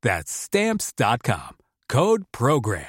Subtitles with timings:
[0.00, 1.56] That's Stamps.com.
[1.88, 2.84] Code PROGRAM.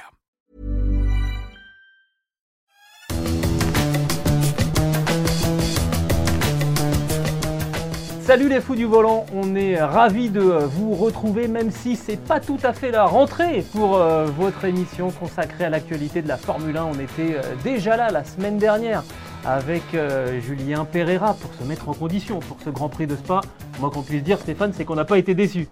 [8.20, 12.38] Salut les fous du volant, on est ravis de vous retrouver même si c'est pas
[12.38, 16.76] tout à fait la rentrée pour euh, votre émission consacrée à l'actualité de la Formule
[16.76, 16.84] 1.
[16.84, 19.02] On était euh, déjà là la semaine dernière
[19.44, 23.40] avec euh, Julien Pereira pour se mettre en condition pour ce Grand Prix de Spa.
[23.80, 25.68] Moi qu'on puisse dire Stéphane, c'est qu'on n'a pas été déçus.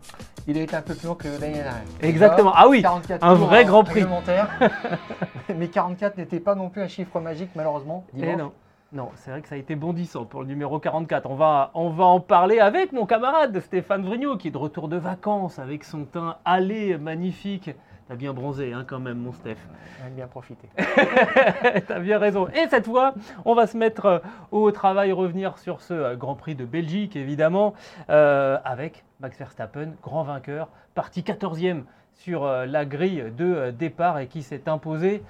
[0.47, 1.75] Il a été un peu plus long que l'année dernière.
[2.01, 2.53] Exactement.
[2.55, 4.05] Ah oui, 44 un vrai en Grand Prix.
[5.57, 8.05] Mais 44 n'était pas non plus un chiffre magique malheureusement.
[8.19, 8.37] Eh.
[8.91, 11.29] Non, c'est vrai que ça a été bondissant pour le numéro 44.
[11.31, 14.89] On va, on va en parler avec mon camarade Stéphane Vrignot, qui est de retour
[14.89, 17.71] de vacances avec son teint allé magnifique.
[18.09, 19.59] T'as bien bronzé hein, quand même, mon Steph.
[20.03, 20.67] On a bien profité.
[21.87, 22.49] T'as bien raison.
[22.49, 23.13] Et cette fois,
[23.45, 24.19] on va se mettre euh,
[24.51, 27.75] au travail, revenir sur ce euh, Grand Prix de Belgique, évidemment,
[28.09, 31.83] euh, avec Max Verstappen, grand vainqueur, parti 14e
[32.15, 35.23] sur la grille de départ et qui s'est imposé.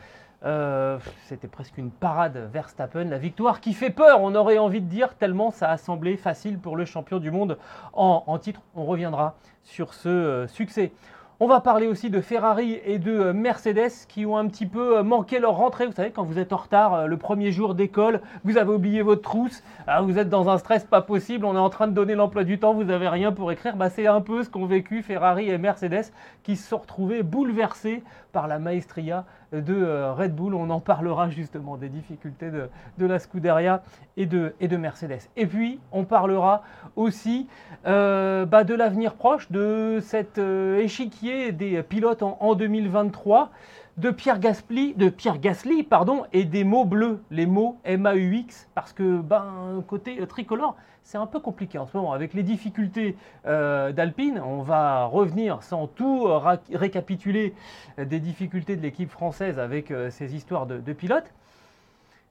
[0.45, 4.87] Euh, C'était presque une parade Verstappen, la victoire qui fait peur, on aurait envie de
[4.87, 7.59] dire, tellement ça a semblé facile pour le champion du monde
[7.93, 8.63] en, en titre.
[8.77, 9.35] On reviendra
[9.65, 10.93] sur ce succès.
[11.41, 14.99] On va parler aussi de Ferrari et de euh, Mercedes qui ont un petit peu
[14.99, 15.87] euh, manqué leur rentrée.
[15.87, 19.03] Vous savez, quand vous êtes en retard euh, le premier jour d'école, vous avez oublié
[19.03, 21.93] votre trousse, ah, vous êtes dans un stress pas possible, on est en train de
[21.93, 23.77] donner l'emploi du temps, vous n'avez rien pour écrire.
[23.77, 26.11] Bah, c'est un peu ce qu'ont vécu Ferrari et Mercedes
[26.43, 30.55] qui se sont retrouvés bouleversés par la maestria de euh, Red Bull.
[30.55, 33.83] On en parlera justement des difficultés de, la Scuderia
[34.17, 35.29] et de, Mercedes.
[35.37, 36.63] Et puis, on parlera
[36.97, 37.49] aussi
[37.87, 43.51] euh, bah, de l'avenir proche de cet euh, échiquier des pilotes en, en 2023
[43.97, 45.87] de Pierre Gasly, de Pierre Gasly
[46.33, 50.77] et des mots bleus, les mots MAUX, parce que ben, côté tricolore,
[51.09, 52.13] c'est un peu compliqué en ce moment.
[52.13, 56.39] Avec les difficultés euh, d'Alpine, on va revenir sans tout euh,
[56.75, 57.55] récapituler
[57.99, 61.33] euh, des difficultés de l'équipe française avec ces histoires de, pilotes.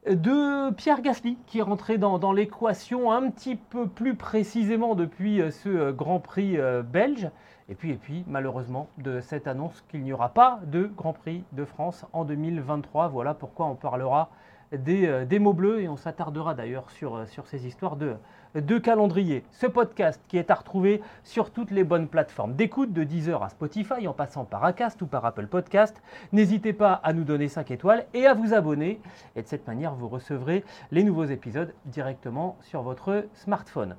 [0.08, 5.90] De Pierre Gasly, qui est rentré dans, l'équation un petit peu plus précisément depuis ce
[5.92, 7.30] Grand Prix belge.
[7.70, 11.44] Et puis, et puis, malheureusement, de cette annonce qu'il n'y aura pas de Grand Prix
[11.52, 13.08] de France en 2023.
[13.08, 14.30] Voilà pourquoi on parlera
[14.72, 18.16] des, des mots bleus et on s'attardera d'ailleurs sur, sur ces histoires de,
[18.62, 19.44] de calendrier.
[19.52, 23.50] Ce podcast qui est à retrouver sur toutes les bonnes plateformes d'écoute, de Deezer à
[23.50, 26.02] Spotify, en passant par Acast ou par Apple Podcast.
[26.32, 29.00] N'hésitez pas à nous donner 5 étoiles et à vous abonner.
[29.36, 33.96] Et de cette manière, vous recevrez les nouveaux épisodes directement sur votre smartphone.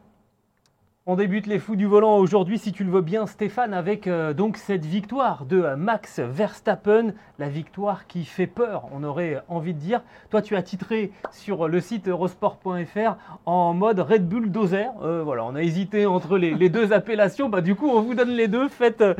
[1.10, 4.34] On débute les fous du volant aujourd'hui, si tu le veux bien, Stéphane, avec euh,
[4.34, 9.78] donc cette victoire de Max Verstappen, la victoire qui fait peur, on aurait envie de
[9.78, 10.02] dire.
[10.28, 14.90] Toi, tu as titré sur le site eurosport.fr en mode Red Bull Dozer.
[15.02, 17.48] Euh, voilà, on a hésité entre les, deux appellations.
[17.48, 18.68] Bah, du coup, on vous donne les deux.
[18.68, 19.14] Faites, euh,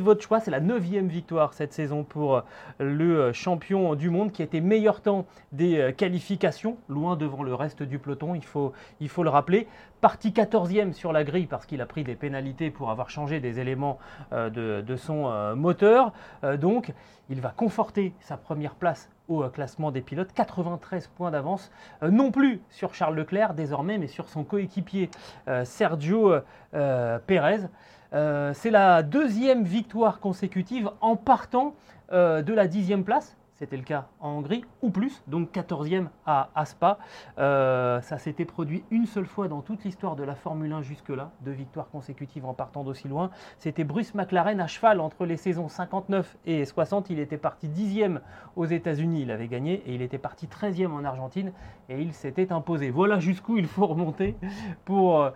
[0.00, 0.40] votre choix.
[0.40, 2.42] C'est la neuvième victoire cette saison pour
[2.78, 7.82] le champion du monde qui a été meilleur temps des qualifications, loin devant le reste
[7.82, 9.66] du peloton, il faut le rappeler.
[10.00, 13.60] Parti 14e sur la grille parce qu'il a pris des pénalités pour avoir changé des
[13.60, 13.98] éléments
[14.32, 16.14] euh, de, de son euh, moteur.
[16.42, 16.94] Euh, donc,
[17.28, 20.32] il va conforter sa première place au classement des pilotes.
[20.32, 21.70] 93 points d'avance,
[22.02, 25.08] non plus sur Charles Leclerc désormais, mais sur son coéquipier
[25.62, 26.34] Sergio
[26.72, 27.60] Pérez.
[28.10, 31.76] C'est la deuxième victoire consécutive en partant
[32.10, 33.36] de la dixième place.
[33.60, 36.98] C'était le cas en Hongrie, ou plus, donc 14e à, à Spa.
[37.38, 41.30] Euh, ça s'était produit une seule fois dans toute l'histoire de la Formule 1 jusque-là,
[41.42, 43.30] deux victoires consécutives en partant d'aussi loin.
[43.58, 47.10] C'était Bruce McLaren à cheval entre les saisons 59 et 60.
[47.10, 48.20] Il était parti 10e
[48.56, 51.52] aux États-Unis, il avait gagné, et il était parti 13e en Argentine,
[51.90, 52.88] et il s'était imposé.
[52.88, 54.36] Voilà jusqu'où il faut remonter
[54.86, 55.30] pour euh,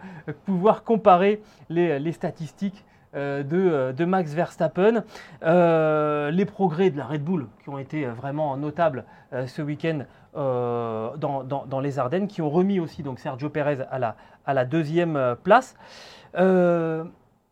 [0.47, 5.05] pouvoir comparer les statistiques de, de, Max Verstappen.
[5.43, 9.05] les progrès de la Red Bull qui ont été vraiment notables
[9.47, 15.37] ce week-end dans, les Ardennes, qui ont remis aussi donc Sergio Perez à la, deuxième
[15.43, 15.77] place.
[16.35, 17.05] je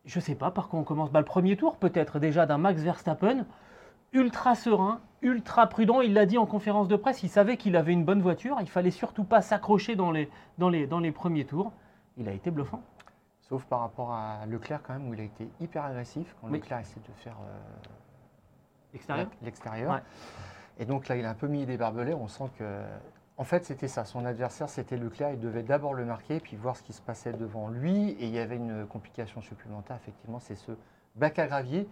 [0.05, 1.11] ne sais pas par quoi on commence.
[1.11, 3.45] Bah, le premier tour peut-être déjà d'un Max Verstappen
[4.13, 6.01] ultra serein, ultra prudent.
[6.01, 8.57] Il l'a dit en conférence de presse, il savait qu'il avait une bonne voiture.
[8.61, 11.71] Il fallait surtout pas s'accrocher dans les premiers tours.
[12.17, 12.83] Il a été bluffant.
[13.49, 16.79] Sauf par rapport à Leclerc quand même, où il a été hyper agressif quand Leclerc
[16.79, 17.35] essaie de faire
[19.13, 20.01] euh, l'extérieur.
[20.79, 22.13] Et donc là, il a un peu mis des barbelés.
[22.13, 22.83] On sent que,
[23.37, 24.05] en fait, c'était ça.
[24.05, 25.31] Son adversaire, c'était Leclerc.
[25.33, 28.11] Il devait d'abord le marquer, puis voir ce qui se passait devant lui.
[28.11, 29.97] Et il y avait une complication supplémentaire.
[29.97, 30.71] Effectivement, c'est ce
[31.15, 31.87] bac à gravier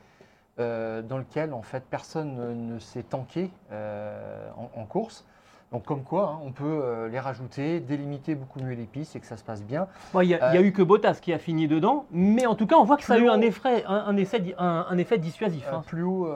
[0.59, 5.25] euh, dans lequel en fait personne ne, s'est tanké euh, en, course.
[5.71, 9.21] Donc comme quoi, hein, on peut euh, les rajouter, délimiter beaucoup mieux les pistes et
[9.21, 9.88] que ça se passe bien.
[10.15, 12.83] Il n'y a, eu que Bottas qui a fini dedans, mais en tout cas, on
[12.83, 15.65] voit que ça a eu un effet, un, effet, un, effet dissuasif.
[15.71, 15.81] Hein.
[15.88, 16.27] Plus haut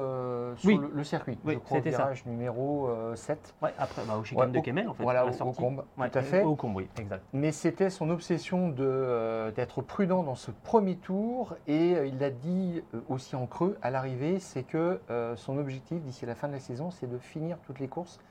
[0.55, 2.11] sur le, circuit, oui, c'était ça.
[2.25, 3.55] numéro 7.
[3.61, 5.03] Ouais, après, bah, au chicane de Kemel, en fait.
[5.03, 6.43] Voilà, au, combe, tout à fait.
[6.43, 7.21] Au combe, oui, exact.
[7.33, 13.35] Mais c'était son obsession d'être prudent dans ce premier tour, et il l'a dit aussi
[13.35, 15.01] en creux à l'arrivée, c'est que
[15.35, 18.21] son objectif d'ici la fin de la saison, c'est de finir toutes les courses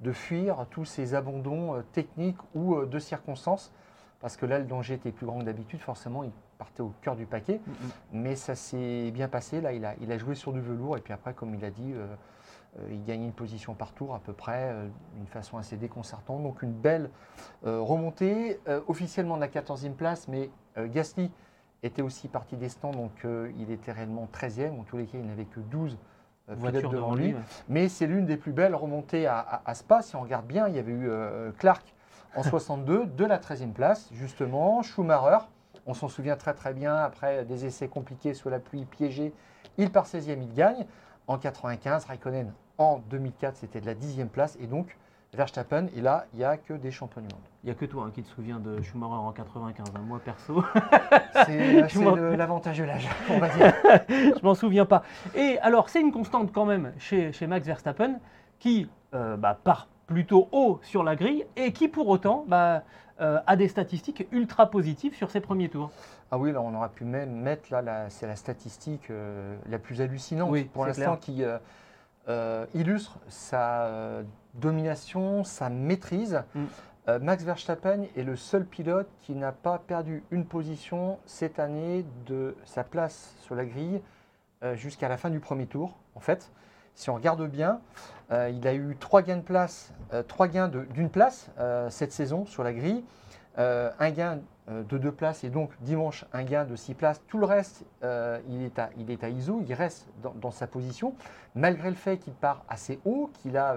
[0.00, 3.72] de fuir tous ces abandons euh, techniques ou euh, de circonstances.
[4.20, 7.16] Parce que là, le danger était plus grand que d'habitude, forcément, il partait au cœur
[7.16, 7.60] du paquet.
[7.66, 7.74] Mm, mm.
[8.12, 9.60] Mais ça s'est bien passé.
[9.60, 10.96] Là, il a, il a joué sur du velours.
[10.96, 12.06] Et puis après, comme il a dit, euh,
[12.90, 14.74] il gagnait une position par tour à peu près,
[15.14, 16.42] d'une façon assez déconcertante.
[16.42, 17.08] Donc une belle
[17.62, 20.28] remontée, officiellement de la 14e place.
[20.28, 21.30] Mais Gasly
[21.82, 23.26] était aussi parti des stands, donc
[23.58, 24.78] il était réellement 13e.
[24.78, 25.96] En tous les cas, il n'avait que 12
[26.48, 27.34] euh, devant lui.
[27.68, 30.02] Mais c'est l'une des plus belles remontées à, Spa.
[30.02, 31.94] Si on regarde bien, il y avait eu euh, Clark
[32.34, 34.82] en 62 de la 13e place, justement.
[34.82, 35.44] Schumacher,
[35.86, 39.32] on s'en souvient très très bien, après des essais compliqués sous la pluie piégée,
[39.78, 40.86] il part 16e, il gagne.
[41.28, 44.56] En 95, Raikkonen en 2004, c'était de la 10e place.
[44.60, 44.96] Et donc,
[45.34, 47.42] Verstappen, et là, il n'y a que des champions du monde.
[47.62, 49.86] Il n'y a que toi hein, qui te souviens de Schumacher en 95.
[49.94, 50.00] Hein.
[50.06, 50.64] Moi, perso.
[51.44, 51.82] C'est
[52.36, 53.74] l'avantage de l'âge, on va dire.
[54.08, 55.02] je m'en souviens pas.
[55.34, 58.18] Et alors, c'est une constante quand même chez, chez Max Verstappen
[58.58, 62.84] qui euh, bah, part plutôt haut sur la grille et qui, pour autant, bah,
[63.20, 65.90] euh, a des statistiques ultra positives sur ses premiers tours.
[66.30, 70.00] Ah oui, là, on aurait pu même mettre, là, c'est la statistique euh, la plus
[70.00, 71.42] hallucinante pour l'instant qui
[72.74, 74.22] illustre sa
[74.54, 76.42] domination, sa maîtrise.
[76.54, 76.64] Mm.
[77.08, 82.04] Euh, Max Verstappen est le seul pilote qui n'a pas perdu une position cette année
[82.26, 84.00] de sa place sur la grille
[84.64, 85.96] euh, jusqu'à la fin du premier tour.
[86.16, 86.50] En fait,
[86.96, 87.80] si on regarde bien,
[88.32, 89.92] euh, il a eu trois gains de place,
[90.26, 91.50] trois gains d'une place
[91.90, 93.04] cette saison sur la grille,
[93.56, 97.22] un gain de deux places et donc dimanche un gain de six places.
[97.28, 100.08] Tout le reste, il, est à, il est ISO, il reste
[100.40, 101.14] dans, sa position,
[101.54, 103.76] malgré le fait qu'il part assez haut, qu'il a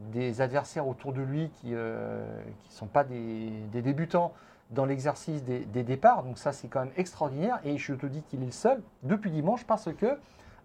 [0.00, 4.32] des adversaires autour de lui qui ne euh, sont pas des, débutants
[4.70, 6.22] dans l'exercice des, départs.
[6.22, 7.60] Donc ça, c'est quand même extraordinaire.
[7.64, 10.18] Et je te dis qu'il est le seul depuis dimanche parce que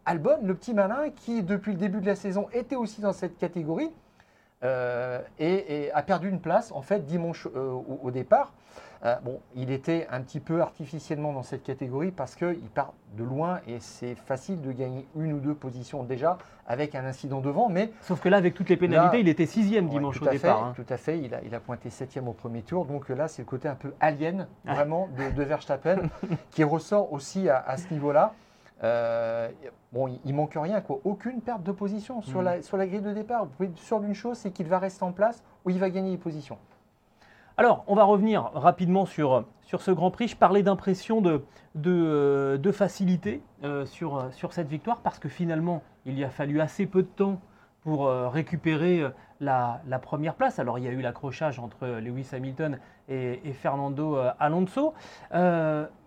[0.05, 3.37] Albon, le petit malin, qui depuis le début de la saison était aussi dans cette
[3.37, 3.91] catégorie,
[4.63, 5.21] euh,
[5.93, 8.53] a perdu une place en fait dimanche euh, au, départ.
[9.05, 13.23] Euh, bon, il était un petit peu artificiellement dans cette catégorie parce qu'il part de
[13.23, 17.69] loin et c'est facile de gagner une ou deux positions déjà avec un incident devant.
[17.69, 20.63] Mais Sauf que là, avec toutes les pénalités, il était sixième dimanche au départ.
[20.63, 20.73] Hein.
[20.75, 22.85] Tout à fait, il a, il a pointé septième au premier tour.
[22.85, 26.09] Donc là, c'est le côté un peu alien vraiment de, Verstappen
[26.49, 28.33] qui ressort aussi à, ce niveau-là.
[28.83, 29.49] Euh,
[29.93, 30.99] bon, il, manque rien, quoi.
[31.03, 32.45] Aucune perte de position sur, mm.
[32.45, 33.45] la, sur la grille de départ.
[33.45, 35.91] Vous pouvez être sûr d'une chose, c'est qu'il va rester en place ou il va
[35.91, 36.57] gagner des positions.
[37.57, 40.27] Alors, on va revenir rapidement sur, ce Grand Prix.
[40.27, 41.45] Je parlais d'impression de,
[41.75, 46.59] de, de, facilité euh, sur, sur cette victoire parce que finalement, il y a fallu
[46.59, 47.39] assez peu de temps
[47.79, 49.09] pour euh, récupérer euh,
[49.39, 50.59] la, première place.
[50.59, 54.93] Alors, il y a eu l'accrochage entre Lewis Hamilton et, Fernando Alonso,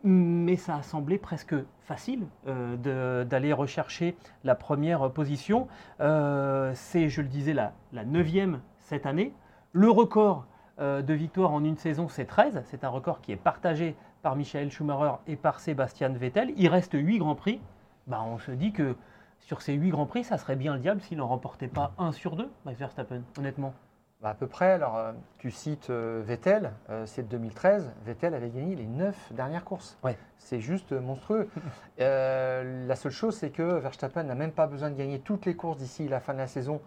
[0.05, 5.69] mais ça a semblé presque facile d'aller rechercher la première position.
[5.99, 9.33] C'est, je le disais, la, la neuvième cette année.
[9.73, 12.63] Le record euh, de victoires en une saison, c'est 13.
[12.67, 16.53] C'est un record qui est partagé par Michael Schumacher et par Sébastien Vettel.
[16.57, 17.61] Il reste 8 Grands Prix.
[18.07, 18.97] Bah, on se dit que
[19.41, 22.13] sur ces 8 Grands Prix, ça serait bien le diable s'il n'en remportait pas un
[22.13, 23.75] sur deux, Max Verstappen, honnêtement.
[24.21, 24.73] Bah à peu près.
[24.73, 26.73] Alors, euh, tu cites euh, Vettel,
[27.05, 27.93] c'est 2013.
[28.05, 29.97] Vettel avait gagné les 9 dernières courses.
[30.03, 30.19] Ouais.
[30.39, 31.49] C'est juste monstrueux.
[31.99, 35.79] la seule chose, c'est que Verstappen n'a même pas besoin de gagner toutes les courses
[35.79, 36.81] d'ici la fin de la saison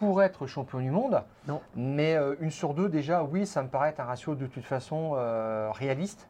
[0.00, 1.22] pour être champion du monde.
[1.46, 1.60] Non.
[1.76, 5.12] Mais euh, une sur deux, déjà, oui, ça me paraît un ratio de toute façon
[5.14, 6.28] euh, réaliste.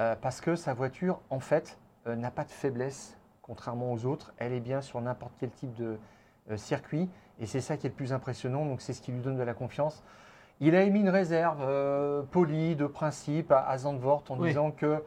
[0.00, 4.34] Euh, parce que sa voiture, en fait, n'a pas de faiblesse, contrairement aux autres.
[4.38, 5.98] Elle est bien sur n'importe quel type de
[6.56, 7.08] circuit.
[7.38, 8.66] Et c'est ça qui est le plus impressionnant.
[8.66, 10.02] Donc c'est ce qui lui donne de la confiance.
[10.58, 15.00] Il a émis une réserve polie, de principe, à, Zandvoort en disant que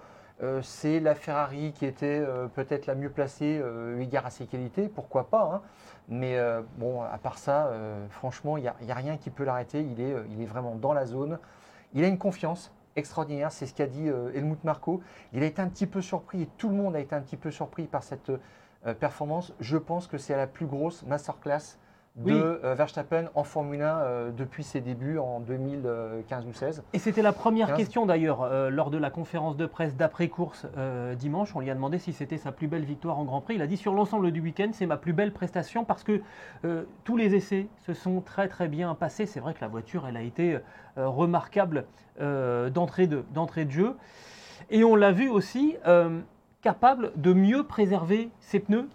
[0.61, 3.61] c'est la Ferrari qui était peut-être la mieux placée
[3.99, 5.51] égard à ses qualités, pourquoi pas.
[5.53, 5.61] Hein.
[6.07, 6.37] Mais
[6.77, 7.71] bon, à part ça,
[8.09, 9.81] franchement, il n'y a, rien qui peut l'arrêter.
[9.81, 11.39] Il est, il est vraiment dans la zone.
[11.95, 15.01] Il a une confiance extraordinaire, c'est ce qu'a dit euh, Helmut Marco.
[15.33, 17.37] Il a été un petit peu surpris et tout le monde a été un petit
[17.37, 19.53] peu surpris par cette euh, performance.
[19.59, 21.77] Je pense que c'est la plus grosse masterclass
[22.15, 22.31] de
[22.63, 26.83] euh, Verstappen en Formule 1 euh, depuis ses débuts en 2015 ou 16.
[26.93, 30.65] Et c'était la première question d'ailleurs euh, lors de la conférence de presse d'après-course
[31.17, 31.55] dimanche.
[31.55, 33.55] On lui a demandé si c'était sa plus belle victoire en Grand Prix.
[33.55, 36.21] Il a dit sur l'ensemble du week-end, c'est ma plus belle prestation parce que
[37.03, 39.25] tous les essais se sont très très bien passés.
[39.25, 40.59] C'est vrai que la voiture, elle a été
[40.95, 41.85] remarquable
[42.19, 43.95] d'entrée de, de jeu.
[44.69, 45.75] Et on l'a vu aussi
[46.61, 48.87] capable de mieux préserver ses pneus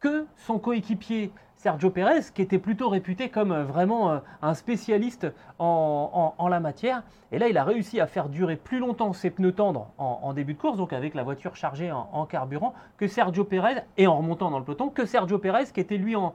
[0.00, 5.28] que son coéquipier Sergio Pérez, qui était plutôt réputé comme euh, vraiment euh, un spécialiste
[5.60, 7.04] en, la matière.
[7.30, 10.54] Et là, il a réussi à faire durer plus longtemps ses pneus tendres en, début
[10.54, 14.50] de course, donc avec la voiture chargée en, carburant, que Sergio Pérez, et en remontant
[14.50, 16.34] dans le peloton, que Sergio Pérez, qui était lui en,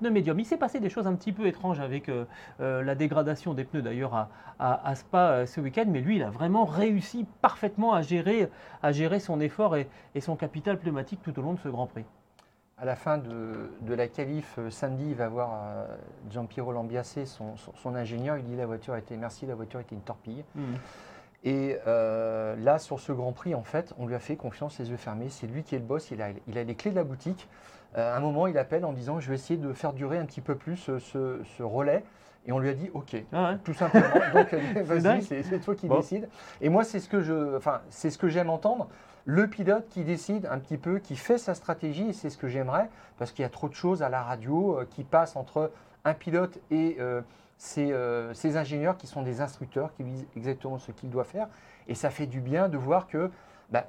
[0.00, 0.40] pneus médium.
[0.40, 2.24] Il s'est passé des choses un petit peu étranges avec euh,
[2.58, 4.28] la dégradation des pneus d'ailleurs
[4.58, 8.48] à, Spa ce week-end, mais lui, il a vraiment réussi parfaitement à gérer,
[8.82, 12.06] à gérer son effort et son capital pneumatique tout au long de ce Grand Prix
[12.78, 15.86] à la fin de, la qualif, euh, samedi, il va voir euh,
[16.30, 18.36] Giampiero Lambiase, son, son, ingénieur.
[18.38, 20.44] Il dit la voiture était, merci, la voiture était une torpille.
[20.54, 20.62] Mmh.
[21.44, 24.90] Et euh, là, sur ce Grand Prix, en fait, on lui a fait confiance, les
[24.90, 25.28] yeux fermés.
[25.28, 26.10] C'est lui qui est le boss.
[26.10, 27.48] Il a, il a les clés de la boutique.
[27.94, 30.40] à un moment, il appelle en disant Je vais essayer de faire durer un petit
[30.40, 32.02] peu plus ce, relais.
[32.46, 34.06] Et on lui a dit OK, ah tout simplement.
[34.34, 34.52] Donc,
[34.84, 36.28] vas-y, c'est toi qui décides.
[36.60, 38.88] Et moi, c'est ce que je, enfin, c'est ce que j'aime entendre
[39.24, 42.48] le pilote qui décide un petit peu, qui fait sa stratégie, et c'est ce que
[42.48, 45.70] j'aimerais, parce qu'il y a trop de choses à la radio euh, qui passent entre
[46.04, 47.22] un pilote et euh,
[47.78, 51.48] euh, ses, ingénieurs qui sont des instructeurs, qui disent exactement ce qu'il doit faire.
[51.88, 53.30] Et ça fait du bien de voir que
[53.70, 53.86] bah,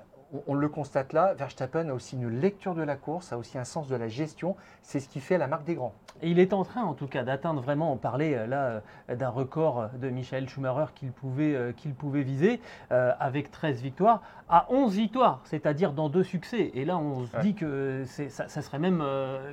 [0.48, 3.64] on, le constate là, Verstappen a aussi une lecture de la course, a aussi un
[3.64, 4.56] sens de la gestion.
[4.82, 5.94] C'est ce qui fait la marque des grands.
[6.22, 9.16] Et il est en train, en tout cas, d'atteindre vraiment, on parlait euh, là euh,
[9.16, 14.68] d'un record de Michael Schumacher qu'il pouvait, euh, qu'il pouvait viser, avec 13 victoires, à
[14.70, 16.72] 11 victoires, c'est-à-dire dans deux succès.
[16.74, 19.04] Et là, on se dit que ça, ça, serait même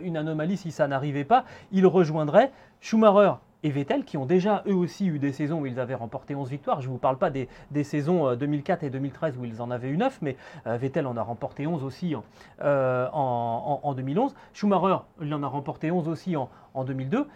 [0.03, 1.45] une anomalie si ça n'arrivait pas.
[1.73, 3.35] Il rejoindrait Schumacher
[3.65, 6.49] et Vettel, qui ont déjà eux aussi eu des saisons où ils avaient remporté 11
[6.49, 6.81] victoires.
[6.81, 7.49] Je ne vous parle pas des,
[7.85, 11.17] saisons 2004 euh, et 2013 où ils en avaient eu 9, mais euh, Vettel en
[11.17, 14.35] a remporté 11 aussi en, en, 2011.
[14.53, 16.49] Schumacher, il en a remporté 11 aussi en,
[16.85, 17.29] 2002.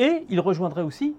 [0.00, 1.16] Et il rejoindrait aussi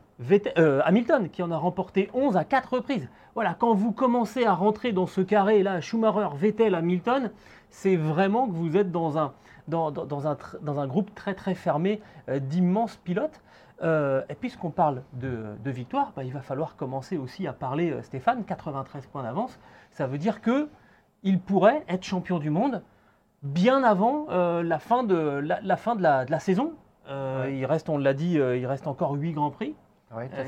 [0.58, 3.10] euh, Hamilton, qui en a remporté 11 à 4 reprises.
[3.36, 7.32] Voilà, quand vous commencez à rentrer dans ce carré-là, Schumacher, Vettel, Hamilton,
[7.70, 9.34] c'est vraiment que vous êtes dans un,
[10.88, 13.42] groupe très très fermé d'immenses pilotes.
[13.82, 18.02] Euh, et puisqu'on parle de, victoire, bah, il va falloir commencer aussi à parler, euh,
[18.02, 19.60] Stéphane, 93 points d'avance.
[19.92, 22.84] Ça veut dire qu'il pourrait être champion du monde
[23.42, 26.74] bien avant euh, la fin de la, fin de la, saison.
[27.08, 29.76] Il reste, on l'a dit, il reste encore 8 Grands Prix.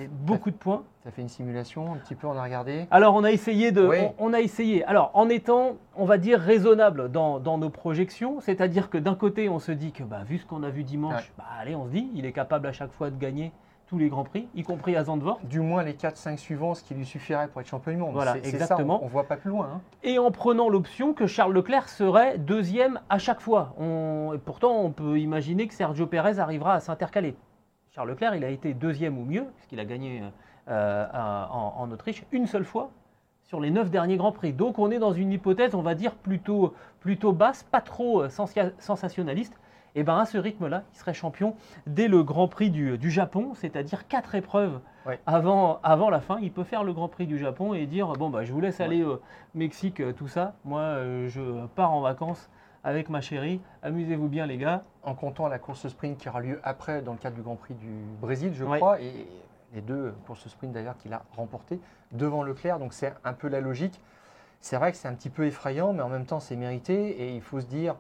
[0.10, 0.84] Beaucoup de points.
[1.04, 2.88] Ça fait une simulation, un petit peu, on a regardé.
[2.92, 3.90] Alors, on a essayé de.
[4.18, 4.84] On, a essayé.
[4.86, 9.60] Alors, en étant, on va dire, raisonnable dans, nos projections, c'est-à-dire que d'un côté, on
[9.60, 12.10] se dit que, bah, vu ce qu'on a vu dimanche, bah, allez, on se dit,
[12.16, 13.52] il est capable à chaque fois de gagner
[13.88, 15.42] tous les grands prix, y compris à Zandvoort.
[15.44, 18.14] Du moins les 4-5 suivants, ce qui lui suffirait pour être champion du monde.
[18.14, 19.02] Voilà, exactement.
[19.02, 19.70] on, ne voit pas plus loin.
[19.70, 19.82] Hein.
[20.04, 23.76] Et en prenant l'option que Charles Leclerc serait deuxième à chaque fois.
[24.34, 27.36] Et pourtant, on peut imaginer que Sergio Pérez arrivera à s'intercaler.
[27.94, 30.30] Charles Leclerc, il a été deuxième ou mieux, puisqu'il a gagné euh,
[30.70, 32.90] euh, en, Autriche une seule fois
[33.44, 34.54] sur les neuf derniers Grands Prix.
[34.54, 38.30] Donc on est dans une hypothèse, on va dire, plutôt, plutôt basse, pas trop euh,
[38.30, 39.60] sensationnaliste.
[39.94, 41.54] Et bien à ce rythme-là, il serait champion
[41.86, 44.80] dès le Grand Prix du, Japon, c'est-à-dire quatre épreuves
[45.26, 46.40] avant, avant la fin.
[46.42, 48.80] Il peut faire le Grand Prix du Japon et dire, bon, bah, je vous laisse
[48.80, 49.20] aller au
[49.54, 50.56] Mexique, euh, tout ça.
[50.64, 50.96] Moi,
[51.28, 52.50] je pars en vacances
[52.84, 53.62] avec ma chérie.
[53.84, 54.82] Amusez-vous bien, les gars.
[55.04, 57.76] En comptant la course sprint qui aura lieu après, dans le cadre du Grand Prix
[57.76, 59.00] du Brésil, je crois.
[59.02, 59.28] Et
[59.74, 61.80] les deux courses sprint d'ailleurs qu'il a remporté
[62.12, 62.80] devant Leclerc.
[62.80, 64.00] Donc c'est un peu la logique.
[64.60, 67.22] C'est vrai que c'est un petit peu effrayant, mais en même temps c'est mérité.
[67.22, 67.96] Et il faut se dire,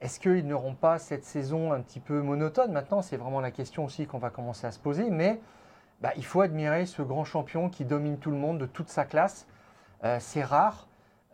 [0.00, 2.72] est-ce qu'ils n'auront pas cette saison un petit peu monotone?
[2.72, 5.10] Maintenant, c'est vraiment la question aussi qu'on va commencer à se poser.
[5.10, 5.40] Mais
[6.00, 9.04] bah, il faut admirer ce grand champion qui domine tout le monde de toute sa
[9.04, 9.46] classe.
[10.04, 10.87] Euh, c'est rare.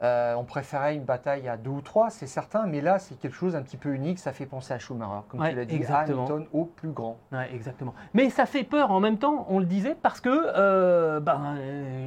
[0.04, 3.34] Euh, on préférait une bataille à deux ou trois, c'est certain, mais là, c'est quelque
[3.34, 4.18] chose d'un petit peu unique.
[4.18, 6.26] Ça fait penser à Schumacher, comme tu l'as dit, exactement.
[6.26, 7.16] Hamilton au plus grand.
[7.50, 7.94] exactement.
[8.12, 11.56] Mais ça fait peur en même temps, on le disait, parce que euh, ben,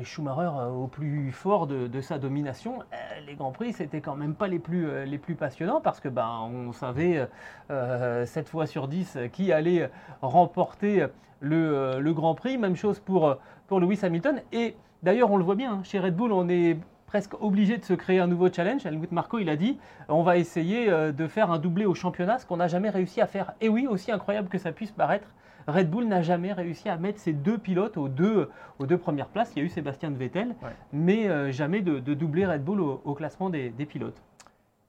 [0.03, 2.79] Schumacher, euh, au plus fort de, sa domination,
[3.25, 6.29] les Grands Prix, c'était quand même pas les plus, les plus passionnants, parce que ben,
[6.43, 7.27] on savait
[7.69, 9.89] 7 fois sur 10 qui allait
[10.21, 11.07] remporter
[11.39, 12.59] le, le Grand Prix.
[12.59, 13.35] Même chose pour,
[13.65, 14.41] pour Lewis Hamilton.
[14.51, 16.77] Et d'ailleurs, on le voit bien, hein, chez Red Bull, on est
[17.07, 18.85] presque obligé de se créer un nouveau challenge.
[18.85, 22.37] Helmut Marco, il a dit on va essayer euh, de faire un doublé au championnat,
[22.37, 23.53] ce qu'on n'a jamais réussi à faire.
[23.61, 25.27] Et oui, aussi incroyable que ça puisse paraître,
[25.67, 28.49] Red Bull n'a jamais réussi à mettre ses deux pilotes aux deux,
[28.79, 29.51] aux deux premières places.
[29.55, 30.55] Il y a eu Sébastien Vettel,
[30.93, 34.21] mais euh, jamais de, doubler Red Bull au, classement des, pilotes.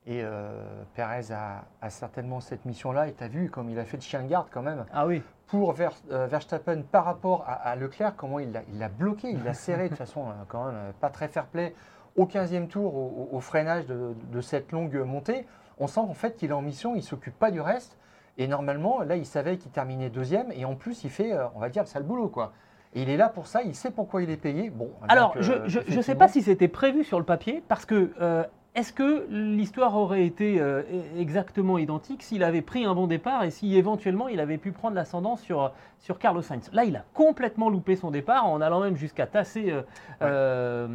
[0.06, 0.62] Et euh,
[0.94, 3.08] Perez a, certainement cette mission-là.
[3.08, 4.84] Et tu as vu comme il a fait de chien de garde quand même.
[4.92, 5.20] Ah oui.
[5.48, 10.26] Pour Verstappen par rapport à, Leclerc, comment il l'a bloqué, il l'a serré de façon
[10.46, 11.74] quand même pas très fair-play
[12.18, 15.46] au 15e tour, au, freinage de, cette longue montée,
[15.78, 17.96] on sent en fait qu'il est en mission, il ne s'occupe pas du reste.
[18.36, 20.52] Et normalement, là, il savait qu'il terminait deuxième.
[20.52, 22.28] Et en plus, il fait, euh, on va dire, le sale boulot.
[22.28, 22.52] quoi.
[22.94, 24.70] Et il est là pour ça, il sait pourquoi il est payé.
[24.70, 28.44] Bon, Alors, je ne sais pas si c'était prévu sur le papier, parce que euh,
[28.78, 30.82] est-ce que l'histoire aurait été euh,
[31.18, 34.94] exactement identique s'il avait pris un bon départ et si éventuellement il avait pu prendre
[34.94, 36.70] l'ascendant sur, sur Carlos Sainz?
[36.72, 39.82] Là, il a complètement loupé son départ en allant même jusqu'à tasser euh,
[40.22, 40.86] euh,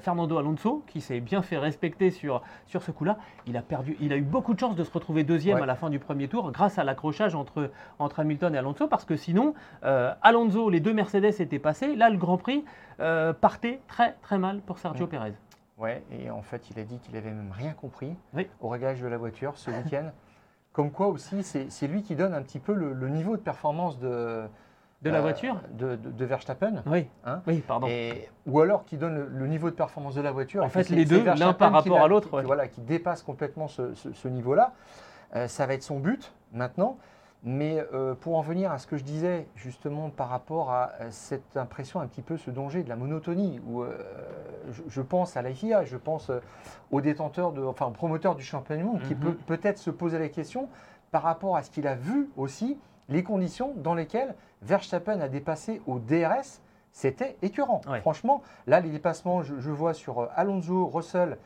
[0.00, 3.18] Fernando Alonso, qui s'est bien fait respecter sur, sur ce coup-là.
[3.46, 5.74] Il a perdu, il a eu beaucoup de chance de se retrouver deuxième à la
[5.74, 9.52] fin du premier tour grâce à l'accrochage entre, entre Hamilton et Alonso, parce que sinon,
[9.82, 11.96] Alonso, les deux Mercedes étaient passés.
[11.96, 12.64] Là, le Grand Prix
[12.96, 15.34] partait très très mal pour Sergio Perez.
[15.78, 18.16] Ouais, et en fait, il a dit qu'il avait même rien compris
[18.60, 20.10] au réglage de la voiture ce week-end.
[20.72, 24.46] Comme quoi aussi, c'est lui qui donne un petit peu le, niveau de performance de,
[25.00, 26.82] de la euh, voiture de, de, Verstappen.
[26.84, 27.06] Oui.
[27.24, 27.88] Hein oui, pardon.
[28.46, 30.62] ou alors qui donne le, niveau de performance de la voiture.
[30.62, 32.42] En fait, les deux, l'un par rapport à l'autre.
[32.42, 34.72] Voilà, qui dépasse complètement ce, niveau-là.
[35.34, 36.98] Euh, ça va être son but maintenant.
[37.44, 41.56] Mais euh, pour en venir à ce que je disais justement par rapport à cette
[41.56, 43.96] impression un petit peu, ce danger de la monotonie, où euh,
[44.88, 46.40] je, pense à la FIA, je pense euh,
[46.90, 49.20] aux détenteurs, de, enfin aux promoteurs du championnat du monde, qui mhm.
[49.20, 50.68] peut peut-être se poser la question
[51.12, 52.78] par rapport à ce qu'il a vu aussi,
[53.08, 57.82] les conditions dans lesquelles Verstappen a dépassé au DRS, c'était écœurant.
[58.00, 61.36] Franchement, là les dépassements, je, je vois sur Alonso, Russell,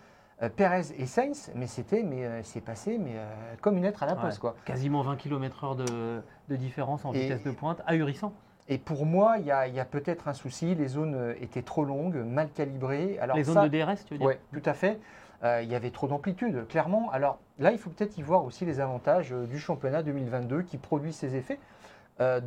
[0.42, 3.26] euh, Perez et Sainz, mais c'était, mais euh, c'est passé, mais euh,
[3.60, 4.56] comme une lettre à la poste, quoi.
[4.64, 8.32] Quasiment 20 km/h de, différence en vitesse de pointe, ahurissant.
[8.68, 10.74] Et pour moi, il y a, peut-être un souci.
[10.74, 13.18] Les zones étaient trop longues, mal calibrées.
[13.18, 15.00] Alors les zones de DRS, tu veux dire Oui, tout à fait.
[15.42, 17.10] il y avait trop d'amplitude, clairement.
[17.10, 21.12] Alors là, il faut peut-être y voir aussi les avantages du championnat 2022 qui produit
[21.12, 21.58] ses effets.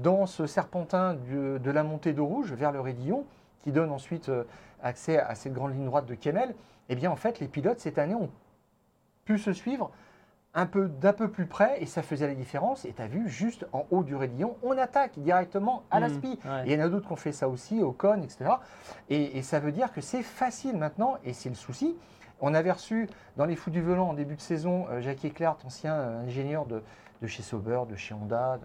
[0.02, 3.26] dans ce serpentin de la montée d'eau rouge vers le Rédillon,
[3.62, 4.32] qui donne ensuite
[4.82, 6.56] accès à cette grande ligne droite de Kemmel,
[6.94, 8.30] eh bien en fait les pilotes cette année ont
[9.26, 9.92] pu se suivre
[10.56, 12.86] un peu d'un peu plus près et ça faisait la différence.
[12.86, 16.22] Et tu as vu, juste en haut du raidillon, on attaque directement à la mmh,
[16.66, 18.52] il y en a d'autres qui ont fait ça aussi, au con, etc.
[19.10, 21.96] Et, ça veut dire que c'est facile maintenant, et c'est le souci.
[22.40, 25.56] On avait reçu dans les fous du volant en début de saison euh, Jacques Eclair,
[25.66, 26.84] ancien euh, ingénieur de,
[27.26, 28.60] chez Sauber, de chez Honda,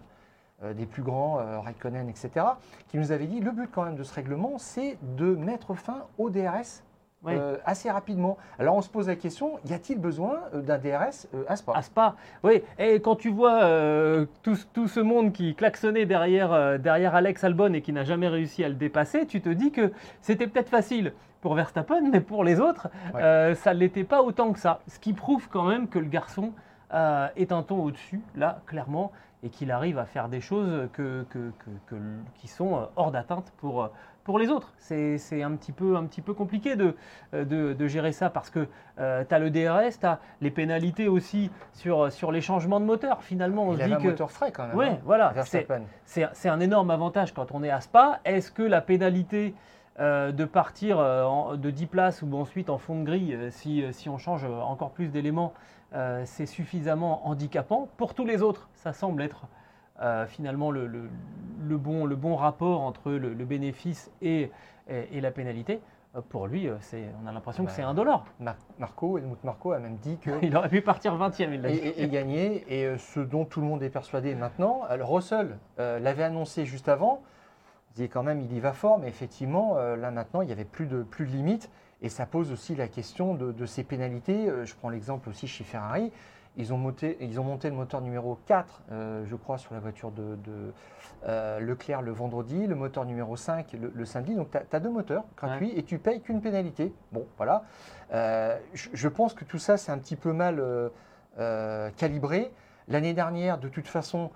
[0.63, 2.45] euh, des plus grands, Raikkonen, etc.,
[2.89, 6.05] qui nous avait dit le but quand même de ce règlement, c'est de mettre fin
[6.17, 6.83] au DRS
[7.27, 8.37] euh, assez rapidement.
[8.59, 11.73] Alors on se pose la question, y a-t-il besoin euh, d'un DRS euh, à Spa?
[11.75, 12.63] À Spa, oui.
[12.77, 13.59] Et quand tu vois
[14.41, 18.63] tout, tout, ce monde qui klaxonnait derrière, derrière Alex Albon et qui n'a jamais réussi
[18.63, 22.59] à le dépasser, tu te dis que c'était peut-être facile pour Verstappen, mais pour les
[22.61, 24.79] autres, ça ne l'était pas autant que ça.
[24.87, 26.53] Ce qui prouve quand même que le garçon
[26.91, 29.11] est un ton au-dessus, là, clairement,
[29.43, 31.51] et qu'il arrive à faire des choses que, que,
[31.87, 31.95] que,
[32.35, 33.89] qui sont hors d'atteinte pour,
[34.29, 34.71] pour les autres.
[34.77, 36.95] C'est un, petit peu, un petit peu compliqué de,
[37.33, 38.67] de, gérer ça parce que
[38.99, 42.85] euh, tu as le DRS, tu as les pénalités aussi sur, sur les changements de
[42.85, 43.23] moteur.
[43.23, 44.09] Finalement, on Il se dit un que.
[44.09, 44.77] moteur frais quand même.
[44.77, 45.33] Oui, hein, voilà.
[46.05, 48.19] C'est un énorme avantage quand on est à Spa.
[48.23, 49.55] Est-ce que la pénalité.
[49.99, 54.07] Euh, de partir euh, de 10 places ou ensuite en fond de grille, si, si
[54.07, 55.53] on change encore plus d'éléments,
[56.23, 57.89] c'est suffisamment handicapant?
[57.97, 59.47] Pour tous les autres, ça semble être
[60.01, 60.87] euh, finalement le,
[61.77, 64.49] bon, le bon rapport entre le, bénéfice et,
[64.87, 65.81] et, la pénalité.
[66.15, 66.77] Euh, pour lui, euh,
[67.21, 68.25] on a l'impression que c'est un dollar.
[68.79, 72.63] Marco, Helmut Marco a même dit qu'il aurait pu partir 20e, il et, gagner.
[72.69, 77.21] Et ce dont tout le monde est persuadé maintenant, alors Russell l'avait annoncé juste avant,
[77.91, 80.63] il disait quand même il y va fort, mais effectivement, là maintenant, il n'y avait
[80.63, 81.69] plus de, plus de limites.
[82.01, 84.49] Et ça pose aussi la question de, de ces pénalités.
[84.63, 86.13] je prends l'exemple aussi chez Ferrari
[86.57, 89.79] Ils ont, monté, ils ont monté le moteur numéro 4, euh, je crois, sur la
[89.79, 90.37] voiture de,
[91.27, 94.35] euh, Leclerc le vendredi, le moteur numéro 5 le, samedi.
[94.35, 96.93] Donc, tu as, deux moteurs gratuits et tu payes qu'une pénalité.
[97.11, 97.63] Bon, voilà.
[98.73, 100.61] Je, pense que tout ça, c'est un petit peu mal
[101.95, 102.51] calibré.
[102.87, 104.31] L'année dernière, de toute façon,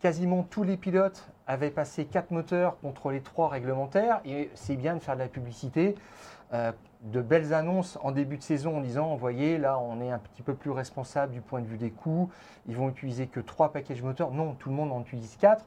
[0.00, 4.20] quasiment tous les pilotes avaient passé quatre moteurs contre les trois réglementaires.
[4.24, 5.96] Et c'est bien de faire de la publicité.
[6.52, 10.10] Euh, de belles annonces en début de saison en disant, vous voyez, là, on est
[10.10, 12.30] un petit peu plus responsable du point de vue des coûts.
[12.66, 14.32] Ils vont utiliser que trois packages moteurs.
[14.32, 15.64] Non, tout le monde en utilise quatre.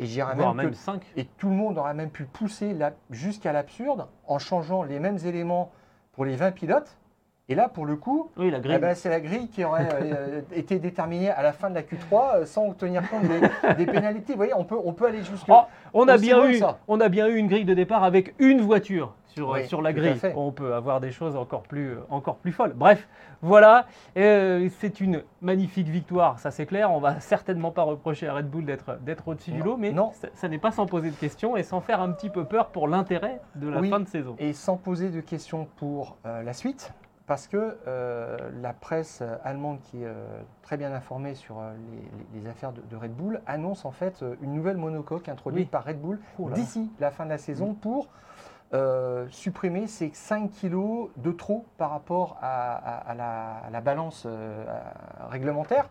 [0.00, 0.72] Et j'irais même, même
[1.16, 2.76] Et tout le monde aura même pu pousser
[3.10, 5.70] jusqu'à l'absurde en changeant les mêmes éléments
[6.12, 6.96] pour les 20 pilotes
[7.50, 10.40] et là, pour le coup, oui, la eh ben, c'est la grille qui aurait euh,
[10.54, 13.24] été déterminée à la fin de la Q3 euh, sans tenir compte
[13.76, 14.32] des, pénalités.
[14.32, 15.52] Vous voyez, on peut, on peut aller jusqu'à.
[15.52, 18.62] Oh, on, a bien eu, on a bien eu une grille de départ avec une
[18.62, 20.18] voiture sur, sur la grille.
[20.36, 22.72] On peut avoir des choses encore plus, encore plus folles.
[22.74, 23.08] Bref,
[23.42, 23.86] voilà.
[24.16, 26.92] Euh, c'est une magnifique victoire, ça c'est clair.
[26.92, 30.12] On va certainement pas reprocher à Red Bull d'être, au-dessus du lot, mais non.
[30.34, 32.88] Ça, n'est pas sans poser de questions et sans faire un petit peu peur pour
[32.88, 34.36] l'intérêt de la fin de saison.
[34.38, 36.92] Et sans poser de questions pour la suite
[37.26, 41.72] parce que euh, la presse allemande, qui est euh, très bien informée sur euh,
[42.34, 46.18] les, affaires de, Red Bull, annonce en fait une nouvelle monocoque introduite par Red Bull
[46.54, 48.08] d'ici la fin de la saison pour
[49.30, 53.14] supprimer ces 5 kilos de trop par rapport à,
[53.70, 54.26] la, balance
[55.30, 55.88] réglementaire.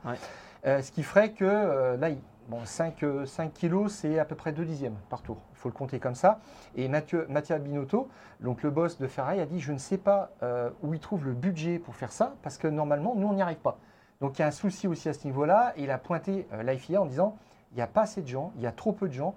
[0.65, 2.09] ce qui ferait que là,
[2.49, 5.37] Bon, 5, 5 kilos, c'est à peu près 2 dixièmes par tour.
[5.51, 6.41] Il faut le compter comme ça.
[6.75, 8.09] Et Mathieu, Mathieu Binotto,
[8.41, 11.25] donc le boss de Ferrari, a dit Je ne sais pas euh, où il trouve
[11.25, 13.77] le budget pour faire ça, parce que normalement, nous, on n'y arrive pas.
[14.19, 15.73] Donc il y a un souci aussi à ce niveau-là.
[15.77, 17.37] Et il a pointé euh, l'IFIA en disant
[17.71, 19.35] Il n'y a pas assez de gens, il y a trop peu de gens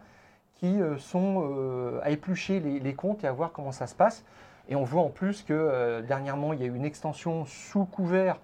[0.56, 4.24] qui euh, sont à éplucher les, les, comptes et à voir comment ça se passe.
[4.68, 8.40] Et on voit en plus que dernièrement, il y a eu une extension sous couvert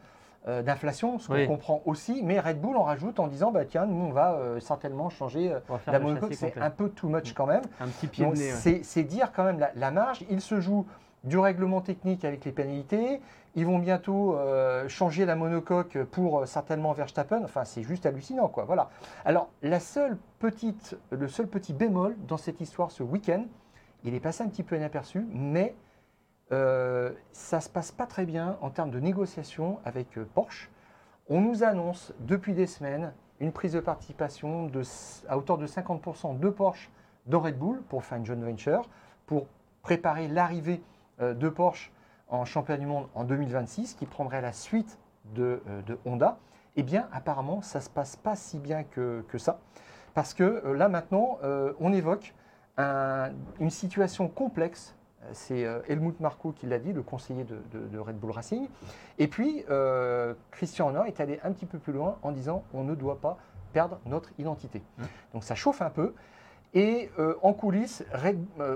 [0.48, 3.86] euh, d'inflation, ce qu'on comprend aussi, mais Red Bull en rajoute en disant bah, tiens,
[3.86, 6.34] nous on va euh, certainement changer euh, la monocoque.
[6.34, 7.62] C'est un peu too much quand même.
[7.78, 8.26] Un petit pied
[8.82, 10.24] C'est dire quand même la, marge.
[10.30, 10.84] Il se joue
[11.24, 13.20] du règlement technique avec les pénalités.
[13.54, 14.36] Ils vont bientôt
[14.88, 17.44] changer la monocoque pour certainement Verstappen.
[17.44, 18.64] Enfin, c'est juste hallucinant, quoi.
[18.64, 18.88] Voilà.
[19.24, 23.44] Alors, la seule petite, le seul petit bémol dans cette histoire ce week-end,
[24.04, 25.76] il est passé un petit peu inaperçu, mais
[26.52, 30.70] euh, ça se passe pas très bien en termes de négociation avec euh, Porsche.
[31.28, 34.70] On nous annonce depuis des semaines une prise de participation
[35.28, 36.90] à hauteur de 50% de Porsche
[37.26, 38.88] dans Red Bull pour faire une joint venture,
[39.26, 39.46] pour
[39.82, 41.92] préparer l'arrivée euh, de Porsche
[42.28, 44.98] en championnat du monde en 2026, qui prendrait la suite
[45.34, 45.60] de,
[46.04, 46.38] Honda.
[46.76, 49.60] Eh bien, apparemment, ça ne se passe pas si bien que, ça,
[50.14, 51.38] parce que là maintenant,
[51.78, 52.34] on évoque
[52.78, 54.94] une situation complexe
[55.32, 58.68] c'est euh, Helmut Marko qui l'a dit, le conseiller de, Red Bull Racing.
[59.18, 62.84] Et puis, euh, Christian Horner est allé un petit peu plus loin en disant on
[62.84, 63.38] ne doit pas
[63.72, 64.82] perdre notre identité.
[64.98, 65.02] Mmh.
[65.34, 66.14] Donc ça chauffe un peu.
[66.74, 68.04] Et euh, en coulisses,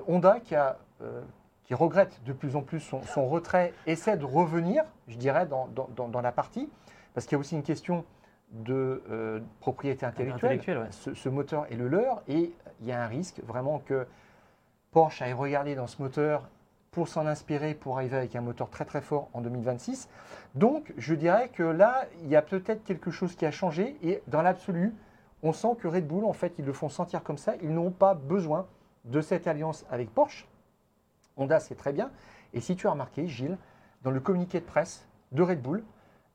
[0.07, 0.55] Honda, qui,
[1.75, 6.69] regrette de plus en plus son, retrait, essaie de revenir, je dirais, dans, la partie,
[7.15, 8.05] parce qu'il y a aussi une question
[8.53, 10.89] de propriété intellectuelle.
[10.91, 14.07] ce, moteur est le leur, et il y a un risque vraiment que
[14.93, 16.49] Porsche a regardé dans ce moteur
[16.97, 20.09] pour s'en inspirer pour arriver avec un moteur très très fort en 2026.
[20.55, 24.23] Donc je dirais que là, il y a peut-être quelque chose qui a changé et
[24.29, 24.95] dans l'absolu,
[25.43, 27.53] on sent que Red Bull, en fait, ils le font sentir comme ça.
[27.63, 28.67] Ils n'ont pas besoin
[29.05, 30.49] de cette alliance avec Porsche.
[31.37, 32.11] Honda, c'est très bien.
[32.55, 33.59] Et si tu as remarqué, Gilles,
[34.03, 35.85] dans le communiqué de presse de Red Bull,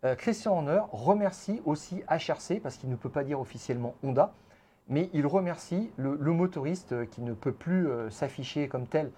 [0.03, 4.33] euh, Christian Horner remercie aussi HRC, parce qu'il ne peut pas dire officiellement Honda,
[4.87, 9.11] mais il remercie le, motoriste qui ne peut plus euh, s'afficher comme tel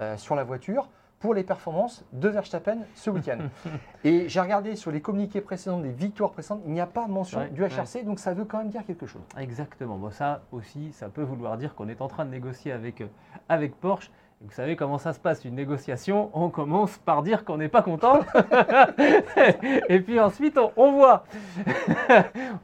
[0.00, 3.38] euh, sur la voiture pour les performances de Verstappen ce week-end.
[4.04, 7.46] et j'ai regardé sur les communiqués précédents des victoires précédentes, il n'y a pas mention
[7.50, 9.22] du HRC, donc ça veut quand même dire quelque chose.
[9.38, 9.96] Exactement.
[9.96, 13.08] Bon, ça aussi, ça peut vouloir dire qu'on est en train de négocier avec, euh,
[13.48, 14.10] avec Porsche.
[14.42, 17.80] Vous savez comment ça se passe, une négociation, on commence par dire qu'on n'est pas
[17.80, 18.20] content,
[19.88, 21.24] et puis ensuite on, voit.
[22.10, 22.12] on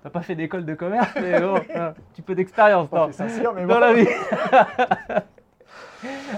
[0.05, 4.07] n'a pas fait d'école de commerce, mais bon, un petit peu d'expérience dans, la vie.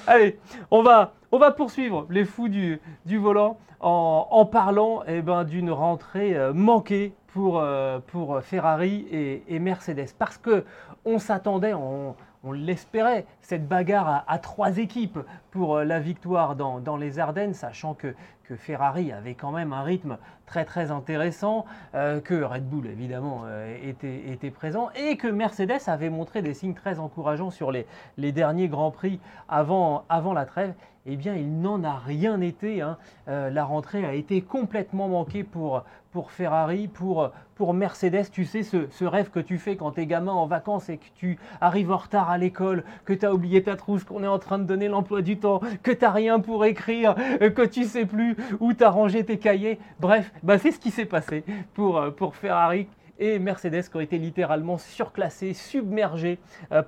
[0.06, 0.38] Allez,
[0.70, 5.72] on va, on va poursuivre les fous du, du volant en, parlant eh ben, d'une
[5.72, 10.14] rentrée euh, manquée pour, euh, pour Ferrari et, et Mercedes.
[10.16, 10.64] Parce que
[11.04, 12.14] on s'attendait, on,
[12.44, 15.18] on l'espérait, cette bagarre à, trois équipes
[15.50, 18.14] pour euh, la victoire dans, les Ardennes, sachant que,
[18.58, 23.74] Ferrari avait quand même un rythme très très intéressant, euh, que Red Bull évidemment euh,
[23.82, 27.86] était, présent et que Mercedes avait montré des signes très encourageants sur les,
[28.32, 30.74] derniers Grands Prix avant, la trêve
[31.06, 32.82] eh bien il n'en a rien été.
[32.82, 32.98] Hein.
[33.26, 35.82] La rentrée a été complètement manquée pour,
[36.14, 38.30] pour Ferrari, pour, pour Mercedes.
[38.30, 41.08] Tu sais, ce, rêve que tu fais quand tu es gamin en vacances et que
[41.16, 44.38] tu arrives en retard à l'école, que tu as oublié ta trousse, qu'on est en
[44.38, 47.82] train de donner l'emploi du temps, que tu n'as rien pour écrire, euh, que tu
[47.82, 49.80] sais plus où tu as rangé tes cahiers.
[49.98, 51.42] Bref, bah, c'est ce qui s'est passé
[51.74, 52.86] pour, euh, pour Ferrari
[53.18, 56.38] et Mercedes qui ont été littéralement surclassés, submergés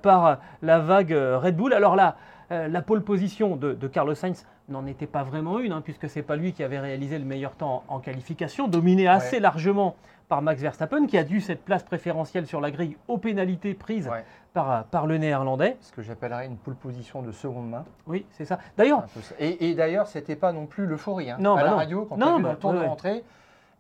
[0.03, 1.73] par la vague Red Bull.
[1.73, 2.17] Alors là,
[2.53, 6.19] euh, la pole position de, Carlos Sainz n'en était pas vraiment une, hein, puisque ce
[6.19, 9.97] n'est pas lui qui avait réalisé le meilleur temps en, qualification, dominé assez largement
[10.29, 14.11] par Max Verstappen, qui a dû cette place préférentielle sur la grille aux pénalités prises
[14.53, 15.77] par, par, le néerlandais.
[15.81, 17.85] Ce que j'appellerais une pole position de seconde main.
[18.07, 18.59] Oui, c'est ça.
[18.77, 19.05] D'ailleurs.
[19.39, 21.31] Et, et d'ailleurs, ce n'était pas non plus l'euphorie.
[21.31, 21.37] Hein.
[21.39, 23.23] Non, à la bah radio, quand on a bah, le tour de rentrée,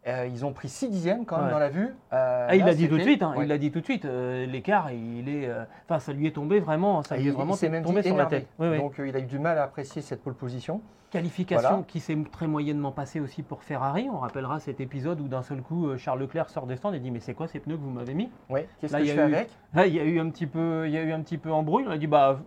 [0.06, 1.94] euh, ils ont pris 6 dixièmes quand même dans la vue.
[2.12, 3.22] Euh, ah, il l'a dit tout de suite.
[3.22, 4.04] Hein, il l'a dit tout de suite.
[4.04, 5.50] Euh, l'écart, il est,
[5.84, 8.46] enfin, ça lui est tombé vraiment, ça lui est vraiment tombé sur la tête.
[8.58, 10.80] Donc il a eu du mal à apprécier cette pole position.
[11.10, 14.08] Qualification qui s'est très moyennement passée aussi pour Ferrari.
[14.12, 17.10] On rappellera cet épisode où d'un seul coup Charles Leclerc sort des stands et dit
[17.10, 18.28] mais c'est quoi ces pneus que vous m'avez mis?
[18.50, 18.60] Oui.
[18.80, 19.48] Qu'est-ce que je fais avec?
[19.72, 21.52] Là il y a eu un petit peu, il y a eu un petit peu
[21.52, 21.84] embrouille.
[21.86, 22.40] On a dit bah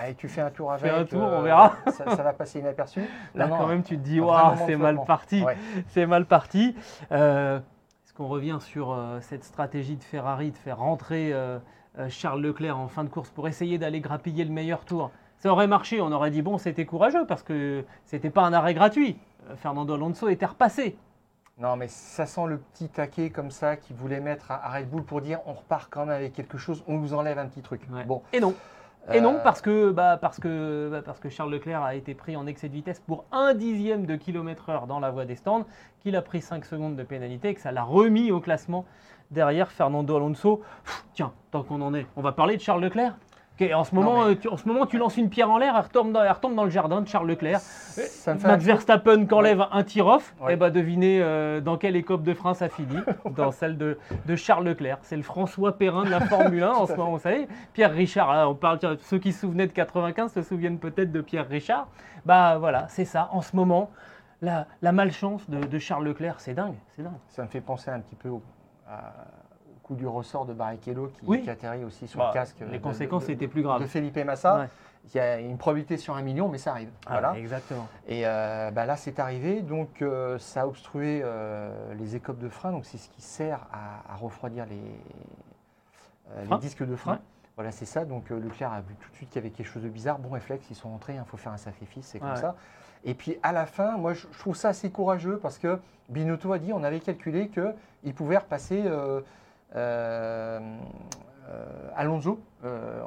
[0.00, 0.84] Allez, tu fais un tour avec.
[0.84, 1.72] Fais un tour, on verra.
[1.90, 3.02] ça, va passer inaperçu.
[3.34, 5.44] Là, quand même, tu te dis, waouh, c'est mal parti.
[5.88, 6.74] C'est mal parti.
[8.20, 11.58] On revient sur euh, cette stratégie de Ferrari de faire rentrer euh,
[11.98, 15.12] euh, Charles Leclerc en fin de course pour essayer d'aller grappiller le meilleur tour?
[15.36, 18.74] Ça aurait marché, on aurait dit bon, c'était courageux parce que c'était pas un arrêt
[18.74, 19.18] gratuit.
[19.56, 20.96] Fernando Alonso était repassé.
[21.58, 25.04] Non, mais ça sent le petit taquet comme ça qui voulait mettre à Red Bull
[25.04, 27.82] pour dire on repart quand même avec quelque chose, on nous enlève un petit truc.
[28.04, 28.22] Bon.
[28.32, 28.52] Et non.
[29.12, 32.36] Et non, parce que, bah, parce, que, bah, parce que Charles Leclerc a été pris
[32.36, 35.64] en excès de vitesse pour un dixième de kilomètre heure dans la voie des stands,
[36.00, 38.84] qu'il a pris 5 secondes de pénalité et que ça l'a remis au classement
[39.30, 40.62] derrière Fernando Alonso.
[41.14, 43.16] tiens, tant qu'on en est, on va parler de Charles Leclerc?
[43.74, 45.82] En, ce moment, euh, tu, en ce moment, tu lances une pierre en l'air, elle
[45.82, 47.60] retombe, dans, retombe dans le jardin de Charles Leclerc.
[48.44, 52.58] Max Verstappen qui enlève un tir-off, et bah devinez euh, dans quelle écope de France
[52.58, 53.00] ça finit
[53.36, 53.98] Dans celle de,
[54.36, 54.98] Charles Leclerc.
[55.02, 57.48] C'est le François Perrin de la Formule 1 en ce moment, vous savez.
[57.72, 61.48] Pierre Richard, on parle, ceux qui se souvenaient de 95 se souviennent peut-être de Pierre
[61.48, 61.88] Richard.
[62.24, 63.90] Bah voilà, c'est ça, en ce moment.
[64.40, 67.18] La, malchance de, Charles Leclerc, c'est dingue, c'est dingue.
[67.28, 68.30] Ça me fait penser un petit peu
[68.88, 69.12] à
[69.94, 72.56] du ressort de Barrichello qui, atterrit aussi sur le bah, casque.
[72.70, 73.80] Les conséquences étaient plus graves.
[73.80, 74.68] De Felipe Massa.
[75.14, 76.90] Il y a une probabilité sur un million, mais ça arrive.
[77.06, 77.38] Ah, voilà.
[77.38, 77.88] Exactement.
[78.06, 79.62] Et euh, bah là, c'est arrivé.
[79.62, 82.72] Donc, euh, ça a obstrué euh, les écopes de frein.
[82.72, 84.76] Donc, c'est ce qui sert à, refroidir les,
[86.50, 87.20] les, disques de frein.
[87.56, 88.04] Voilà, c'est ça.
[88.04, 90.18] Donc, Leclerc a vu tout de suite qu'il y avait quelque chose de bizarre.
[90.18, 91.14] Bon réflexe, ils sont rentrés.
[91.14, 92.56] Il faut faire un sacrifice, c'est comme ça.
[93.04, 96.58] Et puis, à la fin, moi, je, trouve ça assez courageux parce que Binotto a
[96.58, 98.82] dit on avait calculé qu'il pouvait repasser
[99.76, 100.60] euh,
[101.50, 103.02] euh, Alonso euh,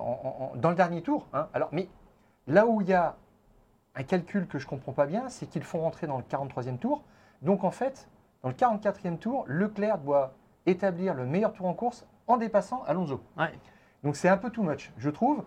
[0.56, 1.28] dans le dernier tour.
[1.34, 1.47] Hein.
[1.54, 1.88] Alors, mais
[2.47, 3.15] là où il y a
[3.95, 6.78] un calcul que je ne comprends pas bien, c'est qu'ils font rentrer dans le 43e
[6.78, 7.04] tour.
[7.41, 8.08] Donc en fait,
[8.43, 10.34] dans le 44e tour, Leclerc doit
[10.65, 13.21] établir le meilleur tour en course en dépassant Alonso.
[14.04, 15.43] Donc c'est un peu too much, je trouve.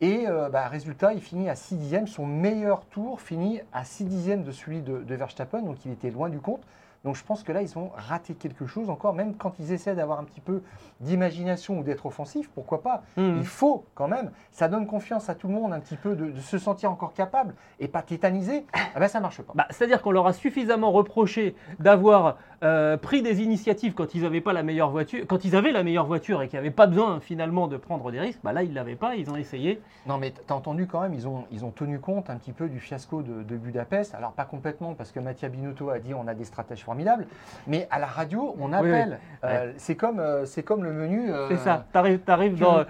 [0.00, 2.06] Et bah, résultat, il finit à 6 dixièmes.
[2.06, 6.10] Son meilleur tour finit à 6 dixièmes de celui de, de Verstappen, donc il était
[6.10, 6.62] loin du compte.
[7.06, 9.94] Donc je pense que là, ils ont raté quelque chose encore, même quand ils essaient
[9.94, 10.60] d'avoir un petit peu
[10.98, 13.36] d'imagination ou d'être offensifs, pourquoi pas hmm.
[13.38, 16.36] Il faut quand même, ça donne confiance à tout le monde un petit peu de,
[16.40, 18.66] se sentir encore capable et pas tétanisé.
[18.74, 19.52] Ah ben ça marche pas.
[19.54, 24.40] Bah, c'est-à-dire qu'on leur a suffisamment reproché d'avoir euh, pris des initiatives quand ils n'avaient
[24.40, 27.20] pas la meilleure voiture, quand ils avaient la meilleure voiture et qu'ils n'avaient pas besoin
[27.20, 28.40] finalement de prendre des risques.
[28.42, 29.80] Bah là, ils l'avaient pas, ils ont essayé.
[30.06, 32.52] Non, mais tu as entendu quand même, ils ont, ils ont tenu compte un petit
[32.52, 34.14] peu du fiasco de, Budapest.
[34.14, 37.26] Alors pas complètement parce que Mattia Binotto a dit on a des stratèges formidables,
[37.66, 39.18] mais à la radio on appelle.
[39.44, 41.30] Euh, c'est comme, euh, c'est comme le menu.
[41.48, 41.84] c'est ça.
[41.92, 42.84] T'arrives, arrives dans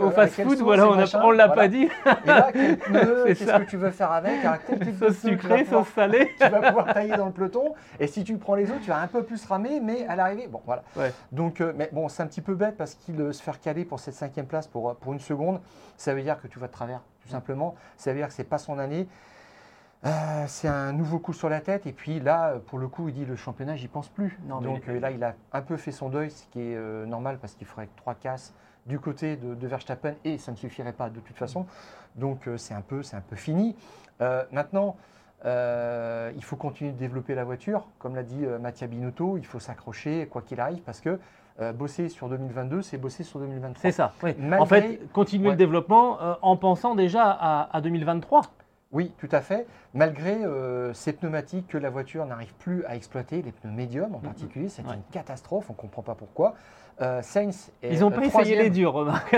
[0.00, 1.84] au fast-food, voilà, on ne l'a pas dit.
[1.84, 4.40] Et là, qu'est-ce que tu veux faire avec
[4.98, 6.30] Sauce sucrée, sauce salée.
[6.40, 7.74] Tu vas pouvoir tailler dans le peloton.
[8.00, 10.48] Et si tu prends les autres, tu vas un peu plus ramé, mais à l'arrivée,
[10.48, 10.82] bon, voilà.
[11.30, 13.84] Donc, euh, mais bon, c'est un petit peu bête parce qu'il euh, se faire caler
[13.84, 15.60] pour cette cinquième place pour, euh, pour une seconde,
[15.96, 17.76] ça veut dire que tu vas de travers, tout simplement.
[17.96, 19.06] Ça veut dire que c'est pas son année.
[20.48, 21.86] c'est un nouveau coup sur la tête.
[21.86, 24.36] Et puis là, pour le coup, il dit le championnat, j'y pense plus.
[24.48, 27.68] Donc là, il a un peu fait son deuil, ce qui est normal parce qu'il
[27.68, 28.52] ferait trois casses
[28.86, 31.66] du côté de, de, Verstappen et ça ne suffirait pas de toute façon.
[32.16, 33.76] Donc c'est un, peu, un peu fini.
[34.50, 34.96] maintenant,
[35.44, 37.86] euh, il faut continuer de développer la voiture.
[37.98, 41.18] Comme l'a dit euh, Mattia Binotto, il faut s'accrocher quoi qu'il arrive parce que
[41.60, 43.82] euh, bosser sur 2022, c'est bosser sur 2023.
[43.82, 44.12] C'est ça.
[44.58, 48.42] en fait, continuer le développement en pensant déjà à, 2023.
[48.92, 49.66] Oui, tout à fait.
[49.94, 54.18] Malgré euh, ces pneumatiques que la voiture n'arrive plus à exploiter, les pneus médiums en
[54.18, 54.22] mm-hmm.
[54.22, 56.54] particulier, c'est une catastrophe, on ne comprend pas pourquoi.
[57.00, 59.34] Euh, Sainz est Ils n'ont pas essayé les durs, remarque.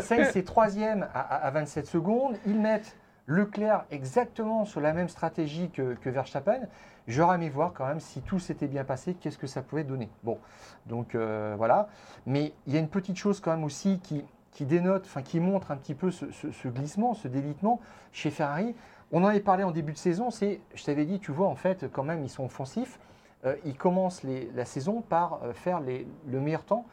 [0.00, 2.36] Sainz est troisième à, 27 secondes.
[2.46, 2.96] Ils mettent
[3.30, 6.60] Leclerc exactement sur la même stratégie que, que Verstappen.
[7.06, 10.08] J'aurais aimé voir quand même si tout s'était bien passé, qu'est-ce que ça pouvait donner.
[10.24, 10.38] Bon,
[10.86, 11.88] donc euh, voilà.
[12.26, 15.38] Mais il y a une petite chose quand même aussi qui, qui dénote, enfin qui
[15.38, 17.80] montre un petit peu ce, glissement, ce délitement
[18.12, 18.74] chez Ferrari.
[19.12, 21.56] On en avait parlé en début de saison, c'est, je t'avais dit, tu vois, en
[21.56, 22.98] fait, quand même, ils sont offensifs.
[23.44, 24.22] Euh, ils commencent
[24.54, 26.84] la saison par euh, faire le meilleur temps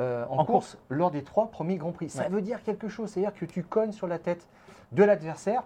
[0.00, 2.08] euh, en, course, lors des trois premiers Grands Prix.
[2.08, 4.46] Ça veut dire quelque chose, c'est-à-dire que tu cognes sur la tête
[4.92, 5.64] de l'adversaire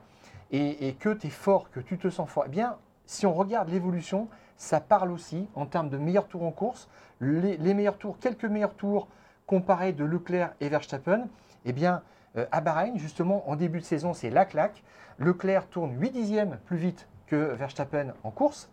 [0.52, 2.44] et, que tu es fort, que tu te sens fort.
[2.46, 6.50] Eh bien, si on regarde l'évolution, ça parle aussi en termes de meilleurs tours en
[6.50, 6.88] course.
[7.20, 9.08] Les, meilleurs tours, quelques meilleurs tours
[9.46, 11.26] comparé de Leclerc et Verstappen,
[11.64, 12.02] eh bien,
[12.36, 14.82] euh, à Bahreïn, justement, en début de saison, c'est la claque.
[15.18, 18.70] Leclerc tourne 8 dixièmes plus vite que Verstappen en course.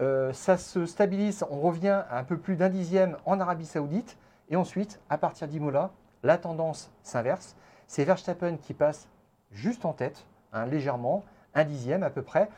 [0.00, 4.18] Euh, ça se stabilise, on revient à un peu plus d'un dixième en Arabie Saoudite.
[4.48, 5.90] Et ensuite, à partir d'Imola,
[6.22, 7.56] la tendance s'inverse.
[7.86, 9.08] C'est Verstappen qui passe
[9.50, 12.48] juste en tête, hein, légèrement, un dixième à peu près.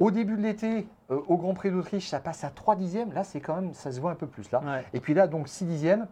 [0.00, 3.12] Au début de l'été, euh, au Grand Prix d'Autriche, ça passe à 3 dixièmes.
[3.12, 4.60] Là, c'est quand même, ça se voit un peu plus là.
[4.92, 6.06] Et puis là, donc 6 dixièmes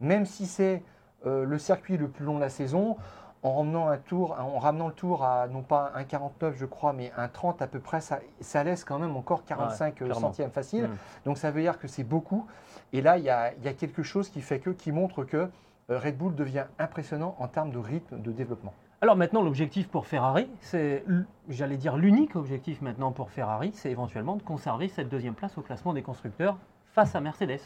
[0.00, 0.82] même si c'est
[1.26, 2.96] euh, le circuit le plus long de la saison,
[3.42, 6.92] en ramenant, un tour, en ramenant le tour à non pas un 49 je crois,
[6.92, 10.84] mais un 30 à peu près, ça, laisse quand même encore 45 euh, centièmes facile.
[10.84, 10.96] Mm.
[11.24, 12.46] Donc ça veut dire que c'est beaucoup.
[12.92, 15.48] Et là, il y, a, quelque chose qui fait que, qui montre que
[15.88, 18.74] Red Bull devient impressionnant en termes de rythme de développement.
[19.02, 21.04] Alors maintenant, l'objectif pour Ferrari, c'est,
[21.48, 25.62] j'allais dire l'unique objectif maintenant pour Ferrari, c'est éventuellement de conserver cette deuxième place au
[25.62, 26.58] classement des constructeurs
[26.92, 27.60] face à Mercedes.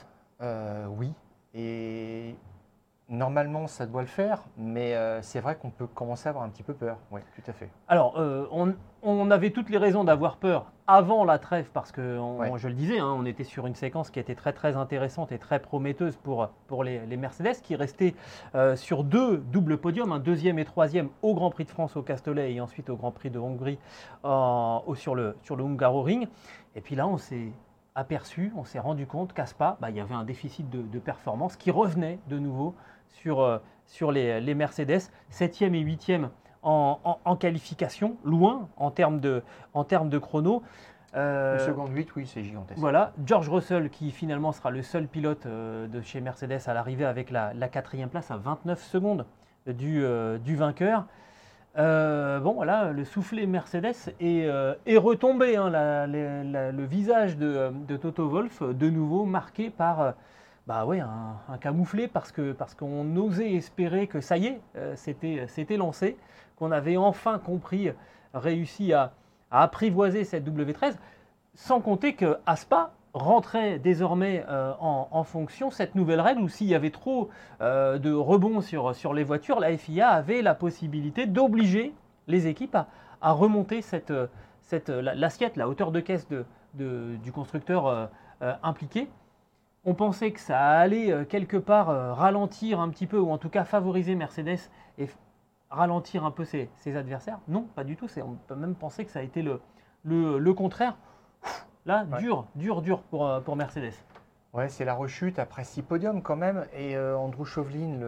[0.97, 1.13] oui,
[1.55, 2.37] et
[3.09, 6.49] normalement, ça doit le faire, mais euh, c'est vrai qu'on peut commencer à avoir un
[6.49, 6.99] petit peu peur.
[7.11, 7.71] Oui, tout à fait.
[7.89, 8.47] Alors, euh,
[9.03, 12.19] on, avait toutes les raisons d'avoir peur avant la trêve, parce que,
[12.57, 15.39] je le disais, hein, on était sur une séquence qui était très très intéressante et
[15.39, 18.15] très prometteuse pour, pour les, Mercedes, qui restaient
[18.55, 22.03] euh, sur deux doubles podiums, un deuxième et troisième au Grand Prix de France au
[22.03, 23.79] Castellet et ensuite au Grand Prix de Hongrie
[24.23, 26.27] sur, le, sur le Hungaroring.
[26.77, 27.53] Et puis là, on s'est
[27.95, 31.57] aperçu, on s'est rendu compte qu'à Spa, bah, il y avait un déficit de, performance
[31.57, 32.75] qui revenait de nouveau
[33.09, 36.29] sur, euh, sur les, les, Mercedes, 7e et 8e
[36.65, 39.43] en, qualification, loin en termes de,
[39.75, 40.63] en termes de chrono.
[41.15, 42.81] Euh, seconde 8, oui, c'est gigantesque.
[42.81, 47.05] Voilà, George Russell qui finalement sera le seul pilote euh, de chez Mercedes à l'arrivée
[47.05, 49.25] avec la, quatrième place à 29 secondes
[49.67, 51.07] du, euh, du vainqueur.
[51.77, 55.57] Euh, bon, voilà, le soufflet Mercedes est, euh, retombé.
[55.57, 55.71] Hein,
[56.07, 60.15] le visage de, Toto Wolf, de nouveau marqué par
[60.67, 64.61] bah ouais, un, camouflé, parce qu'on parce qu'on osait espérer que ça y est,
[64.97, 66.17] c'était lancé,
[66.57, 67.91] qu'on avait enfin compris,
[68.33, 69.13] réussi à,
[69.51, 70.97] apprivoiser cette W13,
[71.55, 76.75] sans compter que Aspa, rentrait désormais euh, en, fonction cette nouvelle règle où s'il y
[76.75, 81.95] avait trop euh, de rebonds sur, les voitures, la FIA avait la possibilité d'obliger
[82.27, 82.77] les équipes
[83.21, 84.13] à, remonter cette,
[84.63, 86.27] cette, l'assiette, la hauteur de caisse
[86.75, 88.07] du constructeur euh,
[88.63, 89.09] impliqué.
[89.85, 93.65] On pensait que ça allait quelque part ralentir un petit peu, ou en tout cas
[93.65, 94.59] favoriser Mercedes
[94.99, 95.07] et
[95.75, 97.39] ralentir un peu ses, adversaires.
[97.49, 98.07] Non, pas du tout.
[98.19, 99.61] On peut même penser que ça a été le,
[100.05, 100.97] le, le contraire.
[101.87, 103.93] Là, dur, dur, dur pour, euh, pour Mercedes.
[104.55, 106.65] Ouais, c'est la rechute après six podiums quand même.
[106.75, 107.99] Et euh, Andrew Chauvelin,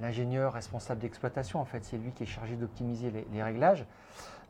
[0.00, 3.84] l'ingénieur responsable d'exploitation, en fait, c'est lui qui est chargé d'optimiser les, réglages.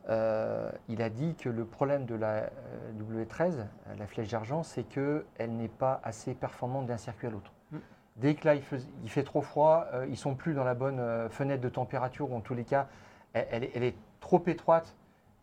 [0.07, 2.51] Euh, il a dit que le problème de la
[2.99, 3.65] W13,
[3.97, 7.51] la flèche d'argent, c'est qu'elle n'est pas assez performante d'un circuit à l'autre.
[8.15, 11.61] Dès que là, il fait, trop froid, ils ne sont plus dans la bonne fenêtre
[11.61, 12.87] de température, ou en tous les cas,
[13.33, 14.95] elle est trop étroite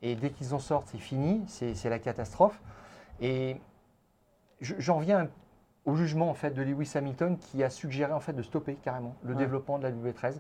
[0.03, 2.61] et dès qu'ils en sortent, c'est fini, c'est la catastrophe.
[3.21, 3.61] Et
[4.61, 5.29] j'en viens
[5.85, 9.15] au jugement en fait de Lewis Hamilton qui a suggéré en fait de stopper carrément
[9.23, 10.35] le développement de la W13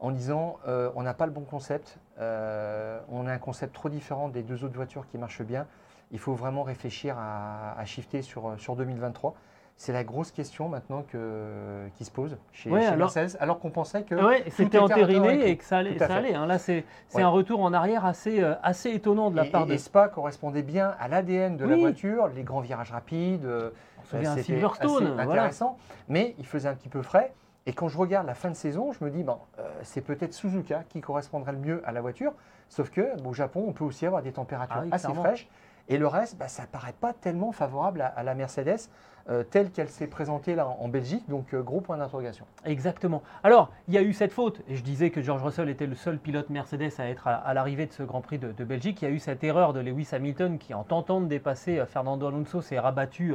[0.00, 3.88] en disant euh, on n'a pas le bon concept, euh, on a un concept trop
[3.88, 5.66] différent des deux autres voitures qui marchent bien.
[6.10, 9.34] Il faut vraiment réfléchir à, à shifter sur, sur 2023.
[9.80, 14.02] C'est la grosse question maintenant que, qui se pose chez, alors, Mercedes, alors qu'on pensait
[14.02, 14.16] que
[14.50, 15.96] c'était entériné et que ça allait.
[15.96, 16.46] Ça allait hein.
[16.46, 19.74] Là, c'est un retour en arrière assez, euh, assez étonnant de la part de.
[19.74, 23.44] Et Spa correspondait bien à l'ADN de la voiture, les grands virages rapides.
[23.44, 23.70] Euh,
[24.10, 27.32] c'était Silverstone, intéressant, mais il faisait un petit peu frais.
[27.66, 30.32] Et quand je regarde la fin de saison, je me dis, bon, euh, c'est peut-être
[30.32, 32.32] Suzuka qui correspondrait le mieux à la voiture.
[32.68, 35.48] Sauf que, au Japon, on peut aussi avoir des températures ah assez fraîches.
[35.88, 38.88] Et le reste, bah, ça ne paraît pas tellement favorable à, la Mercedes.
[39.30, 42.46] Euh, telle qu'elle s'est présentée en, Belgique, donc euh, gros point d'interrogation.
[42.64, 43.22] Exactement.
[43.42, 45.94] Alors, il y a eu cette faute, et je disais que George Russell était le
[45.94, 49.02] seul pilote Mercedes à être à, l'arrivée de ce Grand Prix de, Belgique.
[49.02, 52.26] Il y a eu cette erreur de Lewis Hamilton qui, en tentant de dépasser Fernando
[52.26, 53.34] Alonso, s'est rabattu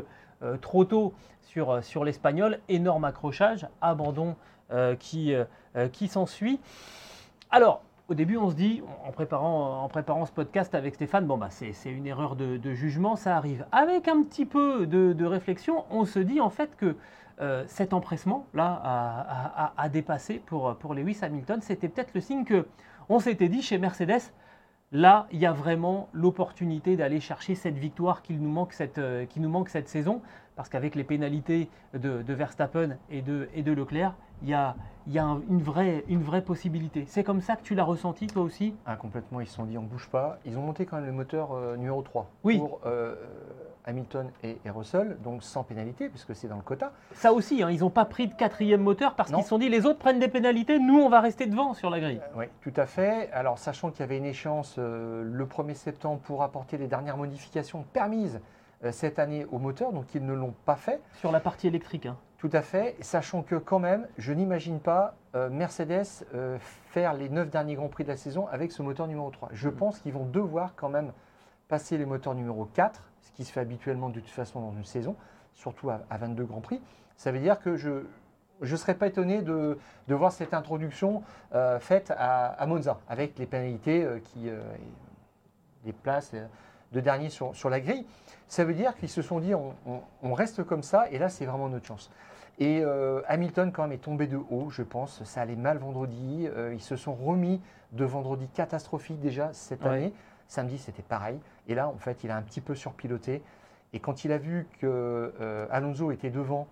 [0.61, 2.59] trop tôt sur, l'Espagnol.
[2.69, 4.35] Énorme accrochage, abandon
[4.97, 5.35] qui
[6.07, 6.59] s'ensuit.
[7.51, 11.37] Alors, au début, on se dit, en préparant, en préparant ce podcast avec Stéphane, bon,
[11.37, 13.65] bah, c'est une erreur de, jugement, ça arrive.
[13.71, 16.95] Avec un petit peu de, réflexion, on se dit en fait que
[17.41, 21.61] euh, cet empressement-là a, dépassé pour, pour Lewis Hamilton.
[21.61, 22.67] C'était peut-être le signe que
[23.09, 24.31] on s'était dit chez Mercedes,
[24.91, 29.25] là, il y a vraiment l'opportunité d'aller chercher cette victoire qui nous manque cette, euh,
[29.25, 30.21] qui nous manque cette saison.
[30.55, 34.75] Parce qu'avec les pénalités de, Verstappen et de, et de Leclerc, il y a,
[35.07, 37.05] y a une, vraie, une vraie possibilité.
[37.07, 38.75] C'est comme ça que tu l'as ressenti toi aussi?
[38.85, 40.39] Ah, Complètement, ils se sont dit on ne bouge pas.
[40.45, 42.57] Ils ont monté quand même le moteur euh, numéro 3 oui.
[42.57, 43.15] pour euh,
[43.85, 46.91] Hamilton et, Russell, donc sans pénalité puisque c'est dans le quota.
[47.13, 49.69] Ça aussi, hein, ils n'ont pas pris de quatrième moteur parce qu'ils se sont dit
[49.69, 52.21] les autres prennent des pénalités, nous on va rester devant sur la grille.
[52.35, 53.31] Euh, oui, tout à fait.
[53.31, 57.83] Alors sachant qu'il y avait une échéance le 1er septembre pour apporter les dernières modifications
[57.93, 58.39] permises
[58.91, 61.01] cette année au moteur, donc ils ne l'ont pas fait.
[61.19, 62.05] Sur la partie électrique.
[62.05, 62.17] Hein.
[62.43, 67.29] Tout à fait, sachant que quand même, je n'imagine pas euh, Mercedes euh, faire les
[67.29, 69.47] 9 derniers Grands Prix de la saison avec ce moteur numéro 3.
[69.53, 69.75] Je mm.
[69.75, 71.13] pense qu'ils vont devoir quand même
[71.69, 74.83] passer les moteurs numéro 4, ce qui se fait habituellement de toute façon dans une
[74.83, 75.15] saison,
[75.53, 76.81] surtout à, 22 Grands Prix.
[77.15, 78.03] Ça veut dire que je
[78.59, 79.77] ne serais pas étonné de,
[80.09, 81.23] voir cette introduction
[81.55, 84.49] euh, faite à, Monza, avec les pénalités qui
[85.85, 86.33] les placent
[86.91, 88.05] de dernier sur, sur, la grille.
[88.53, 89.73] Ça veut dire qu'ils se sont dit on,
[90.21, 92.11] on reste comme ça, et là c'est vraiment notre chance.
[92.59, 95.23] Et euh, Hamilton, quand même, est tombé de haut, je pense.
[95.23, 96.47] Ça allait mal vendredi.
[96.55, 97.59] Euh, ils se sont remis
[97.93, 100.13] de vendredi catastrophique déjà cette année.
[100.47, 101.39] Samedi, c'était pareil.
[101.67, 103.41] Et là, en fait, il a un petit peu surpiloté.
[103.91, 106.67] Et quand il a vu que euh, Alonso était devant,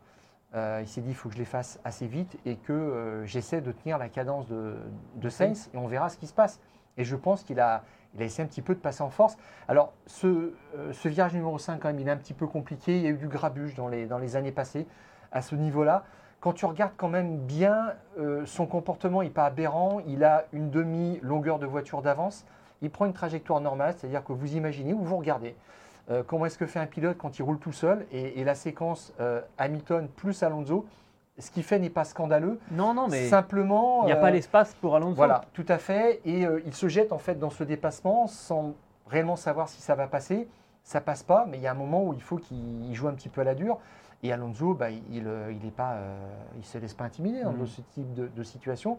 [0.53, 3.71] il s'est dit il faut que je les fasse assez vite et que j'essaie de
[3.71, 4.75] tenir la cadence de,
[5.15, 6.59] de Sainz et on verra ce qui se passe.
[6.97, 7.83] Et je pense qu'il a,
[8.15, 9.37] il a essayé un petit peu de passer en force.
[9.67, 10.53] Alors, ce,
[10.91, 12.97] ce virage numéro 5, quand même, il est un petit peu compliqué.
[12.97, 14.85] Il y a eu du grabuge dans les, années passées
[15.31, 16.03] à ce niveau-là.
[16.41, 20.71] Quand tu regardes quand même bien, euh, son comportement n'est pas aberrant, il a une
[20.71, 22.45] demi-longueur de voiture d'avance,
[22.81, 25.55] il prend une trajectoire normale, c'est-à-dire que vous imaginez ou vous regardez
[26.09, 29.13] euh, comment est-ce que fait un pilote quand il roule tout seul, et, la séquence
[29.19, 30.87] euh, Hamilton plus Alonso,
[31.41, 32.59] ce qu'il fait n'est pas scandaleux.
[32.71, 34.03] Non, non, mais simplement.
[34.03, 35.15] Il n'y a pas l'espace pour Alonso.
[35.15, 36.21] Voilà, tout à fait.
[36.25, 38.73] Et il se jette en fait dans ce dépassement sans
[39.07, 40.47] réellement savoir si ça va passer.
[40.83, 43.13] Ça passe pas, mais il y a un moment où il faut qu'il joue un
[43.13, 43.77] petit peu à la dure.
[44.23, 45.51] Et Alonso, bah, il ne euh,
[46.57, 47.67] il se laisse pas intimider dans mm.
[47.67, 48.97] ce type de situation.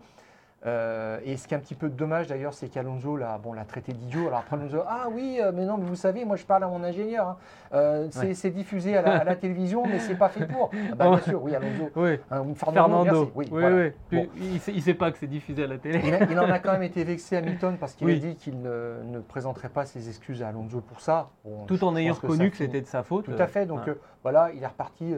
[0.65, 3.93] Euh, et ce qui est un petit peu dommage d'ailleurs, c'est qu'Alonso l'a bon, traité
[3.93, 4.29] d'idiot.
[4.29, 6.69] Alors après, Alonso, ah oui, euh, mais non, mais vous savez, moi je parle à
[6.69, 7.27] mon ingénieur.
[7.27, 7.37] Hein.
[7.73, 10.71] Euh, c'est diffusé à la, télévision, mais c'est pas fait pour.
[10.93, 11.91] Ah bah, bien sûr, oui, Alonso.
[11.97, 12.19] Oui.
[12.55, 13.33] Fernando.
[13.35, 14.29] Oui, oui, oui.
[14.37, 16.01] Il ne sait, pas que c'est diffusé à la télé.
[16.31, 19.19] Il, en a quand même été vexé Hamilton parce qu'il a dit qu'il ne, ne,
[19.19, 21.31] présenterait pas ses excuses à Alonso pour ça.
[21.67, 23.25] Tout en ayant reconnu que, c'était de sa faute.
[23.25, 23.67] Tout à fait.
[23.67, 23.91] Donc
[24.23, 25.13] voilà, il est reparti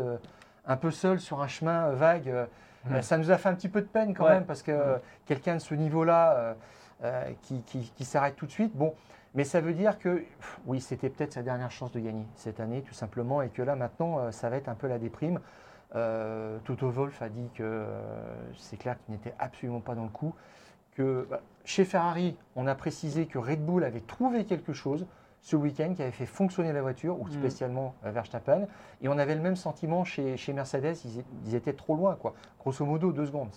[0.67, 2.33] un peu seul sur un chemin vague.
[2.91, 5.55] Euh, ça nous a fait un petit peu de peine quand même parce que quelqu'un
[5.55, 6.55] de ce niveau-là euh,
[7.05, 8.95] euh, qui, s'arrête tout de suite, bon,
[9.35, 10.25] mais ça veut dire que
[10.67, 13.75] oui, c'était peut-être sa dernière chance de gagner cette année tout simplement et que là
[13.75, 15.41] maintenant ça va être un peu la déprime.
[16.65, 17.87] Toto Wolf a dit que
[18.57, 20.35] c'est clair qu'il n'était absolument pas dans le coup.
[20.97, 25.07] Que bah, chez Ferrari, on a précisé que Red Bull avait trouvé quelque chose
[25.45, 27.31] ce week-end qui avait fait fonctionner la voiture, ou mm.
[27.31, 28.67] spécialement euh, Verstappen.
[29.03, 30.97] Et on avait le même sentiment chez, chez Mercedes,
[31.47, 32.17] ils, étaient trop loin.
[32.19, 32.33] Quoi.
[32.59, 33.51] Grosso modo, deux secondes,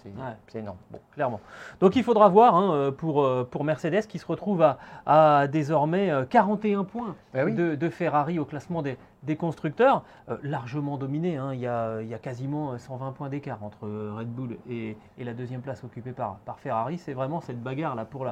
[0.48, 0.78] c'est énorme.
[0.92, 1.00] Bon.
[1.14, 1.40] Clairement.
[1.80, 5.48] Donc il faudra voir hein, euh, pour, euh, pour Mercedes qui se retrouve à, à
[5.48, 11.38] désormais 41 points ben de, de, Ferrari au classement des, des constructeurs, euh, largement dominés.
[11.38, 11.54] Hein.
[11.54, 16.14] Il, y a, quasiment 120 points d'écart entre Red Bull et, la deuxième place occupée
[16.14, 16.98] par, Ferrari.
[16.98, 18.26] C'est vraiment cette bagarre là pour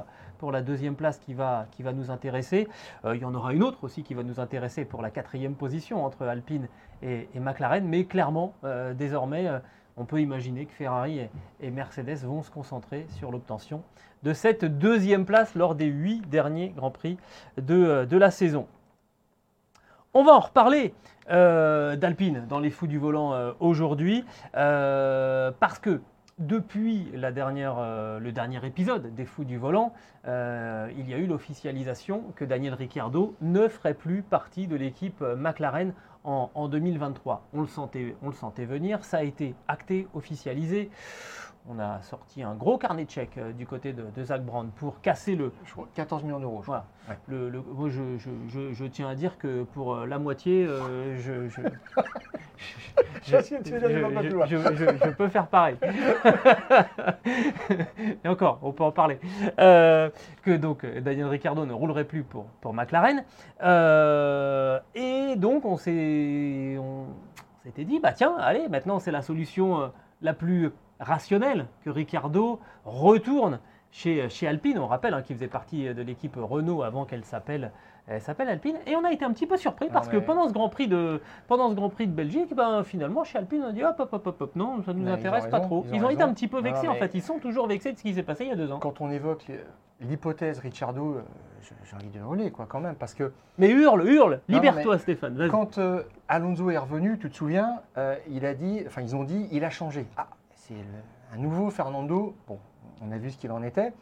[0.51, 2.67] la, deuxième place qui va, nous intéresser.
[3.03, 5.55] Euh, il y en aura une autre aussi qui va nous intéresser pour la quatrième
[5.55, 6.67] position entre Alpine
[7.01, 7.87] et, McLaren.
[7.87, 9.49] Mais clairement, euh, désormais,
[9.97, 11.27] on peut imaginer que Ferrari
[11.59, 13.83] et, Mercedes vont se concentrer sur l'obtention
[14.23, 17.17] de cette deuxième place lors des huit derniers Grands Prix
[17.57, 18.67] de la saison.
[20.17, 20.93] On va en reparler
[21.29, 24.23] euh, d'Alpine dans les fous du volant euh, aujourd'hui,
[24.55, 25.99] euh, parce que
[26.39, 29.91] depuis le dernier épisode des fous du volant,
[30.25, 35.93] il y a eu l'officialisation que Daniel Ricciardo ne ferait plus partie de l'équipe McLaren
[36.23, 37.47] en, 2023.
[37.53, 40.89] On le, sentait, on le sentait venir, ça a été acté, officialisé.
[41.69, 45.35] On a sorti un gros carnet de chèques du côté de, Zach Brand pour casser
[45.35, 45.51] le.
[45.95, 46.61] 14 millions d'euros.
[46.63, 46.85] Voilà.
[47.27, 50.65] Le, moi, je, tiens à dire que pour la moitié,
[51.17, 51.61] je, je,
[55.17, 55.75] peux faire pareil.
[58.23, 59.19] Et encore, on peut en parler.
[59.57, 63.23] que donc Daniel Ricciardo ne roulerait plus pour, pour McLaren.
[64.95, 66.77] et donc on s'est
[67.65, 69.87] s'était dit, bah tiens, allez, maintenant c'est la solution euh,
[70.21, 73.59] la plus rationnelle que Ricardo retourne
[73.91, 74.77] chez, chez Alpine.
[74.79, 77.71] On rappelle hein, qu'il faisait partie de l'équipe Renault avant qu'elle s'appelle
[78.07, 78.77] elle s'appelle Alpine.
[78.85, 81.21] Et on a été un petit peu surpris parce que pendant ce Grand Prix de,
[81.47, 84.13] pendant ce Grand Prix de Belgique, ben, finalement, chez Alpine, on a dit hop, hop,
[84.13, 85.85] hop, hop, non, ça ne nous intéresse pas trop.
[85.91, 87.11] Ils ont, été un petit peu vexés, en fait.
[87.13, 88.79] Ils sont toujours vexés de ce qui s'est passé il y a deux ans.
[88.79, 89.51] Quand on évoque
[90.01, 91.21] l'hypothèse Ricciardo, euh,
[91.83, 93.31] j'ai envie de hurler, quoi, quand même, parce que...
[93.57, 95.47] Mais hurle, hurle, libère-toi, Stéphane.
[95.49, 99.23] Quand euh, Alonso est revenu, tu te souviens, euh, il a dit, enfin, ils ont
[99.23, 100.05] dit, il a changé.
[100.17, 100.27] Ah,
[100.67, 100.75] c'est
[101.33, 102.35] un nouveau Fernando.
[102.47, 102.59] Bon,
[103.01, 103.93] on a vu ce qu'il en était.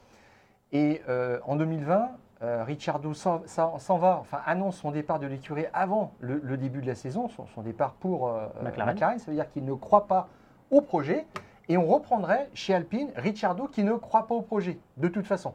[0.71, 1.01] Et
[1.45, 2.09] en 2020,
[2.41, 7.27] Ricciardo s'en va, enfin annonce son départ de l'écurie avant le, début de la saison,
[7.27, 8.31] son, départ pour
[8.63, 8.93] McLaren.
[8.93, 9.19] McLaren.
[9.19, 10.29] Ça veut dire qu'il ne croit pas
[10.71, 11.25] au projet.
[11.69, 15.53] Et on reprendrait chez Alpine Ricciardo qui ne croit pas au projet, de toute façon.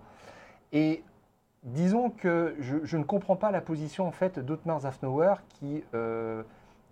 [0.72, 1.02] Et
[1.64, 6.42] disons que je, ne comprends pas la position en fait d'Otmar Zafnauer qui euh,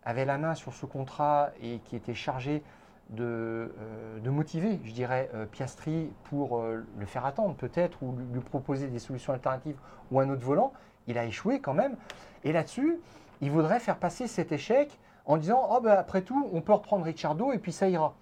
[0.05, 2.63] avait la main sur ce contrat et qui était chargé
[3.11, 8.89] de, euh, motiver, je dirais, euh, Piastri pour le faire attendre peut-être ou lui, proposer
[8.89, 9.77] des solutions alternatives
[10.11, 10.73] ou un autre volant.
[11.07, 11.97] Il a échoué quand même.
[12.45, 12.99] Et là-dessus,
[13.41, 17.05] il voudrait faire passer cet échec en disant oh, ben, après tout, on peut reprendre
[17.05, 18.15] Ricciardo et puis ça ira.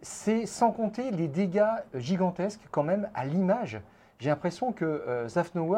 [0.00, 3.82] C'est sans compter les dégâts gigantesques quand même à l'image
[4.22, 5.26] j'ai l'impression que euh,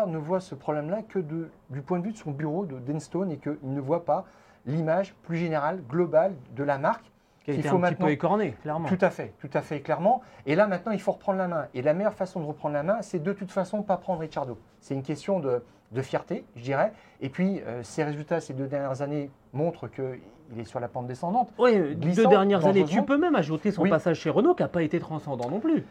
[0.06, 3.38] ne voit ce problème-là que du point de vue de son bureau de Denstone et
[3.38, 4.26] qu'il ne voit pas
[4.66, 7.10] l'image plus générale, globale de la marque.
[7.44, 8.88] Qui a été faut un petit peu écorné, clairement.
[8.88, 10.22] Tout à fait, tout à fait, clairement.
[10.46, 11.66] Et là, maintenant, il faut reprendre la main.
[11.74, 14.58] Et la meilleure façon de reprendre la main, c'est de toute façon pas prendre Ricciardo.
[14.80, 15.62] C'est une question de,
[16.00, 16.92] fierté, je dirais.
[17.20, 21.06] Et puis, euh, ses résultats ces deux dernières années montrent qu'il est sur la pente
[21.06, 21.52] descendante.
[21.58, 22.84] Oui, deux dernières années.
[22.84, 25.84] Tu peux même ajouter son passage chez Renault qui n'a pas été transcendant non plus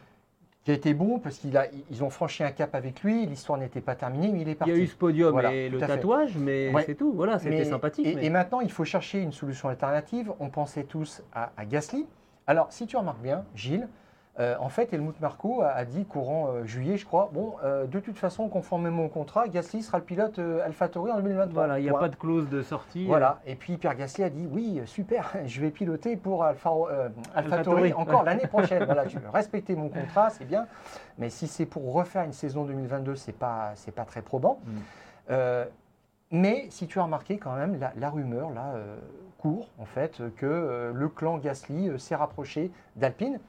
[0.63, 3.25] qui a été bon parce qu'ils ont franchi un cap avec lui.
[3.25, 4.71] L'histoire n'était pas terminée, mais il est parti.
[4.71, 7.13] Il y a eu ce podium et le tatouage, mais c'est tout.
[7.13, 8.17] Voilà, c'était sympathique.
[8.21, 10.31] Et, maintenant, il faut chercher une solution alternative.
[10.39, 12.05] On pensait tous à, à Gasly.
[12.47, 13.87] Alors, si tu remarques bien, Gilles,
[14.39, 17.99] euh, en fait, Helmut Marko a, dit courant euh, juillet, je crois, bon, euh, de
[17.99, 21.53] toute façon, conformément au contrat, Gasly sera le pilote AlphaTauri en 2023.
[21.53, 23.05] Voilà, il n'y a pas de clause de sortie.
[23.05, 26.71] Voilà, et puis Pierre Gasly a dit oui, super, je vais piloter pour Alpha,
[27.35, 28.85] AlphaTauri encore l'année prochaine.
[28.85, 30.65] voilà, tu veux respecter mon contrat, c'est bien,
[31.19, 34.59] mais si c'est pour refaire une saison 2022, c'est pas, c'est pas très probant.
[34.65, 35.35] Mm.
[36.31, 38.73] mais si tu as remarqué quand même, la, la rumeur là
[39.37, 43.39] court en fait que le clan Gasly s'est rapproché d'Alpine.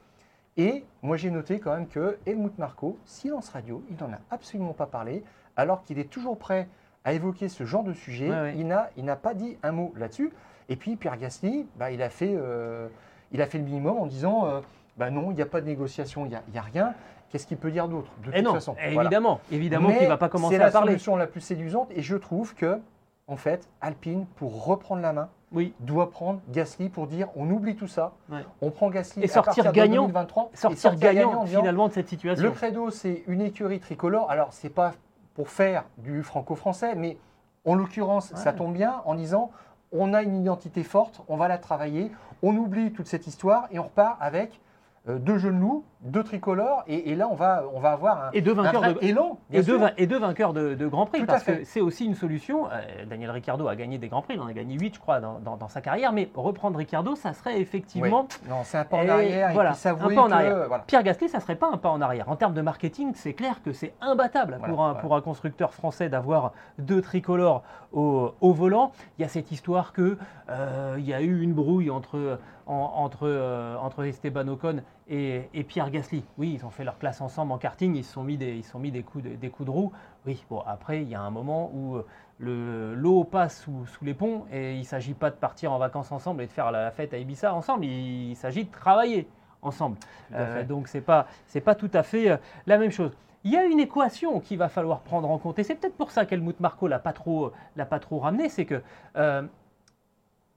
[0.57, 4.73] Et moi, j'ai noté quand même que Helmut Marco, silence radio, il n'en a absolument
[4.73, 5.23] pas parlé,
[5.57, 6.67] alors qu'il est toujours prêt
[7.03, 8.29] à évoquer ce genre de sujet.
[8.57, 10.31] Il n'a pas dit un mot là-dessus.
[10.69, 12.87] Et puis, Pierre Gasly, bah, il, a fait, euh,
[13.31, 14.61] il a fait le minimum en disant euh,
[14.97, 16.93] bah non, il n'y a pas de négociation, il n'y a, rien.
[17.29, 18.75] Qu'est-ce qu'il peut dire d'autre De eh toute façon?
[18.81, 20.71] Évidemment, évidemment qu'il ne va pas commencer à parler.
[20.71, 22.79] C'est la solution la plus séduisante et je trouve que,
[23.27, 25.73] en fait, Alpine, pour reprendre la main, oui.
[25.79, 28.13] doit prendre Gasly pour dire on oublie tout ça,
[28.61, 32.43] on prend Gasly et sortir gagnant, 2023, sortir, gagnant, finalement de cette situation.
[32.43, 34.29] Le credo, c'est une écurie tricolore.
[34.29, 34.93] Alors, c'est pas
[35.33, 37.17] pour faire du franco-français, mais
[37.65, 39.51] en l'occurrence, ça tombe bien en disant
[39.91, 43.79] on a une identité forte, on va la travailler, on oublie toute cette histoire et
[43.79, 44.59] on repart avec
[45.07, 48.41] euh, deux jeunes loups, deux tricolores, et, là on va, on va avoir un, et
[48.41, 49.39] deux vainqueurs de, élan.
[49.51, 52.67] Et deux, et deux, vainqueurs de, Grand Prix, parce que c'est aussi une solution.
[52.67, 55.19] Euh, Daniel Ricciardo a gagné des Grands Prix, il en a gagné 8 je crois
[55.19, 58.27] dans, dans, sa carrière, mais reprendre Ricciardo, ça serait effectivement...
[58.47, 60.83] Non, c'est un pas en arrière, voilà, un pas en arrière.
[60.85, 62.29] Pierre Gasly, ça serait pas un pas en arrière.
[62.29, 66.09] En termes de marketing, c'est clair que c'est imbattable pour, un, pour un constructeur français
[66.09, 68.91] d'avoir deux tricolores au, au, volant.
[69.17, 70.17] Il y a cette histoire que
[70.49, 75.89] euh, il y a eu une brouille entre entre, euh, entre Esteban Ocon et, Pierre
[75.91, 76.23] Gasly.
[76.37, 78.63] Oui, ils ont fait leur classe ensemble en karting, ils se sont mis des, ils
[78.63, 79.91] sont mis des, coups, de, des coups de roue.
[80.25, 84.13] Oui, bon, après, il y a un moment où euh, l'eau passe sous, sous, les
[84.13, 86.91] ponts et il ne s'agit pas de partir en vacances ensemble et de faire la
[86.91, 89.27] fête à Ibiza ensemble, il, s'agit de travailler
[89.61, 89.97] ensemble.
[90.33, 91.27] Euh, donc, ce n'est pas,
[91.63, 93.11] pas tout à fait la même chose.
[93.43, 96.09] Il y a une équation qu'il va falloir prendre en compte, et c'est peut-être pour
[96.09, 98.81] ça qu'Helmut Marco l'a pas trop, l'a pas trop ramené, c'est que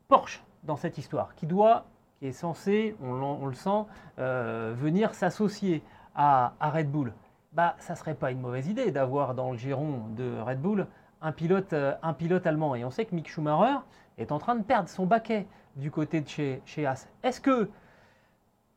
[0.09, 1.85] Porsche, dans cette histoire, qui doit
[2.19, 3.85] qui est censé, on, le sent,
[4.19, 5.83] euh, venir s'associer
[6.15, 7.13] à, Red Bull,
[7.53, 10.87] bah, ça ne serait pas une mauvaise idée d'avoir dans le giron de Red Bull
[11.21, 12.75] un pilote, euh, un pilote allemand.
[12.75, 13.79] Et on sait que Mick Schumacher
[14.19, 15.47] est en train de perdre son baquet
[15.77, 16.91] du côté de chez, chez.
[17.23, 17.71] Est-ce que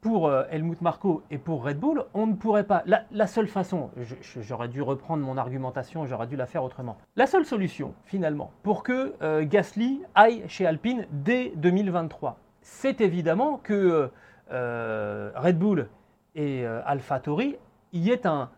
[0.02, 2.84] pour euh, Helmut Marko et pour Red Bull, on ne pourrait pas.
[2.86, 3.92] La, seule façon,
[4.40, 6.98] j'aurais dû reprendre mon argumentation, j'aurais dû la faire autrement.
[7.16, 14.10] La seule solution, finalement, pour que Gasly aille chez Alpine dès 2023, c'est évidemment que
[14.52, 15.90] euh, Red Bull
[16.36, 17.58] et AlphaTauri
[17.94, 18.50] y aient un,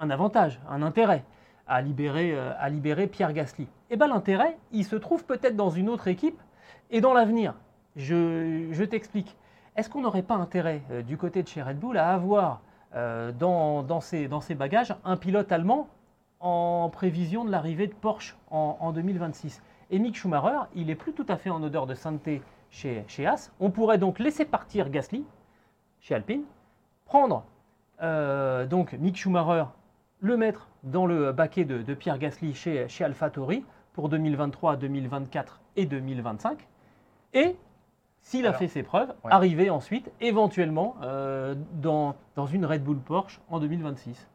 [0.00, 1.24] avantage, un intérêt
[1.66, 2.36] à libérer,
[2.70, 3.64] libérer Pierre Gasly.
[3.64, 6.40] Et eh bien l'intérêt, il se trouve peut-être dans une autre équipe
[6.90, 7.54] et dans l'avenir.
[7.96, 9.36] Je, t'explique.
[9.76, 12.60] Est-ce qu'on n'aurait pas intérêt euh, du côté de chez Red Bull à avoir
[12.94, 15.88] euh, dans, ses, bagages un pilote allemand
[16.40, 21.26] en prévision de l'arrivée de Porsche en, 2026 Et Mick Schumacher, il n'est plus tout
[21.28, 22.42] à fait en odeur de sainteté
[22.74, 23.52] chez, chez Haas.
[23.60, 25.24] On pourrait donc laisser partir Gasly
[26.00, 26.42] chez Alpine,
[27.06, 27.44] prendre
[28.02, 29.66] euh, donc Mick Schumacher,
[30.20, 35.86] le mettre dans le baquet de, Pierre Gasly chez, chez AlphaTauri pour 2023, 2024 et
[35.86, 36.66] 2025,
[37.32, 37.56] et
[38.20, 43.40] s'il a fait ses preuves, arriver ensuite éventuellement euh, dans, dans une Red Bull Porsche
[43.50, 44.28] en 2026.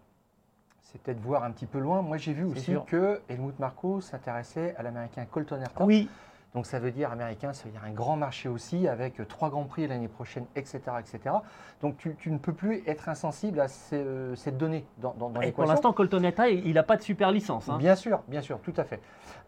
[0.80, 2.02] C'est peut-être voir un petit peu loin.
[2.02, 5.86] Moi, j'ai vu aussi que Helmut Marko s'intéressait à l'américain Colton Herta.
[5.86, 6.08] Oui.
[6.56, 9.66] Donc ça veut dire américain, ça veut dire un grand marché aussi, avec trois grands
[9.66, 10.82] prix l'année prochaine, etc.
[11.00, 11.36] etc.
[11.82, 15.93] Donc tu, ne peux plus être insensible à cette donnée dans, dans, dans Pour l'instant,
[15.93, 17.70] Colton Herta, il n'a pas de super licence.
[17.70, 17.78] Hein.
[17.78, 19.00] Bien sûr, bien sûr, tout à fait.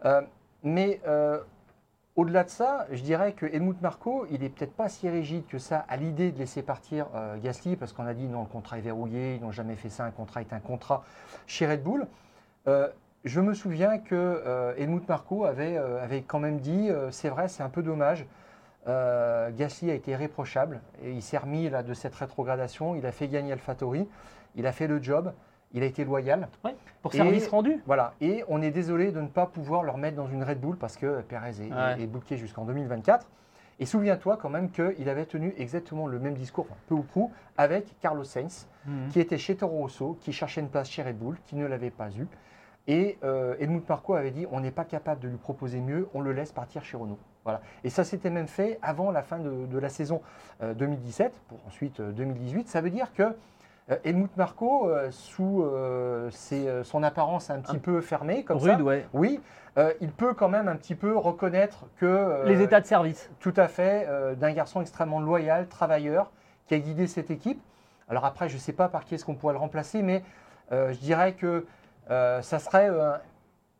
[0.04, 0.22] Euh,
[0.62, 1.40] mais euh,
[2.14, 5.58] au-delà de ça, je dirais que Helmut Marko, il n'est peut-être pas si rigide que
[5.58, 8.78] ça à l'idée de laisser partir euh, Gasly, parce qu'on a dit non, le contrat
[8.78, 11.04] est verrouillé, ils n'ont jamais fait ça, un contrat est un contrat
[11.46, 12.06] chez Red Bull.
[12.68, 12.88] Euh,
[13.24, 17.62] je me souviens que euh, Helmut Marko avait, avait, quand même dit, c'est vrai, c'est
[17.62, 18.26] un peu dommage,
[18.86, 23.28] Gasly a été irréprochable, et il s'est remis là, de cette rétrogradation, il a fait
[23.28, 24.08] gagner AlphaTauri,
[24.56, 25.32] il a fait le job,
[25.74, 26.48] il a été loyal.
[27.00, 27.82] pour service rendu.
[27.86, 28.14] Voilà.
[28.20, 30.96] Et on est désolé de ne pas pouvoir le remettre dans une Red Bull parce
[30.96, 33.26] que Perez est, bouqué jusqu'en 2024.
[33.80, 37.98] Et souviens-toi quand même qu'il avait tenu exactement le même discours, peu ou prou, avec
[38.00, 39.08] Carlos Sainz, mhm.
[39.10, 41.90] qui était chez Toro Rosso, qui cherchait une place chez Red Bull, qui ne l'avait
[41.90, 42.28] pas eu.
[42.88, 46.20] Et euh, Helmut Marko avait dit on n'est pas capable de lui proposer mieux, on
[46.20, 47.18] le laisse partir chez Renault.
[47.44, 47.60] Voilà.
[47.84, 50.20] Et ça s'était même fait avant la fin de, la saison
[50.62, 52.60] 2017, euh, pour ensuite 2018.
[52.60, 53.34] Euh, ça veut dire que
[53.90, 55.64] euh, Helmut Marko, euh, sous
[56.84, 58.78] son apparence un petit peu fermée, comme ça,
[59.12, 59.40] oui,
[60.00, 62.46] il peut quand même un petit peu reconnaître que.
[62.46, 63.30] Les états de service.
[63.40, 66.30] Tout à fait, d'un garçon extrêmement loyal, travailleur,
[66.66, 67.60] qui a guidé cette équipe.
[68.08, 70.22] Alors après, je ne sais pas par qui est-ce qu'on pourrait le remplacer, mais
[70.70, 71.66] je dirais que
[72.08, 72.90] ça serait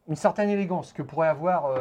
[0.08, 1.74] une certaine élégance que pourrait avoir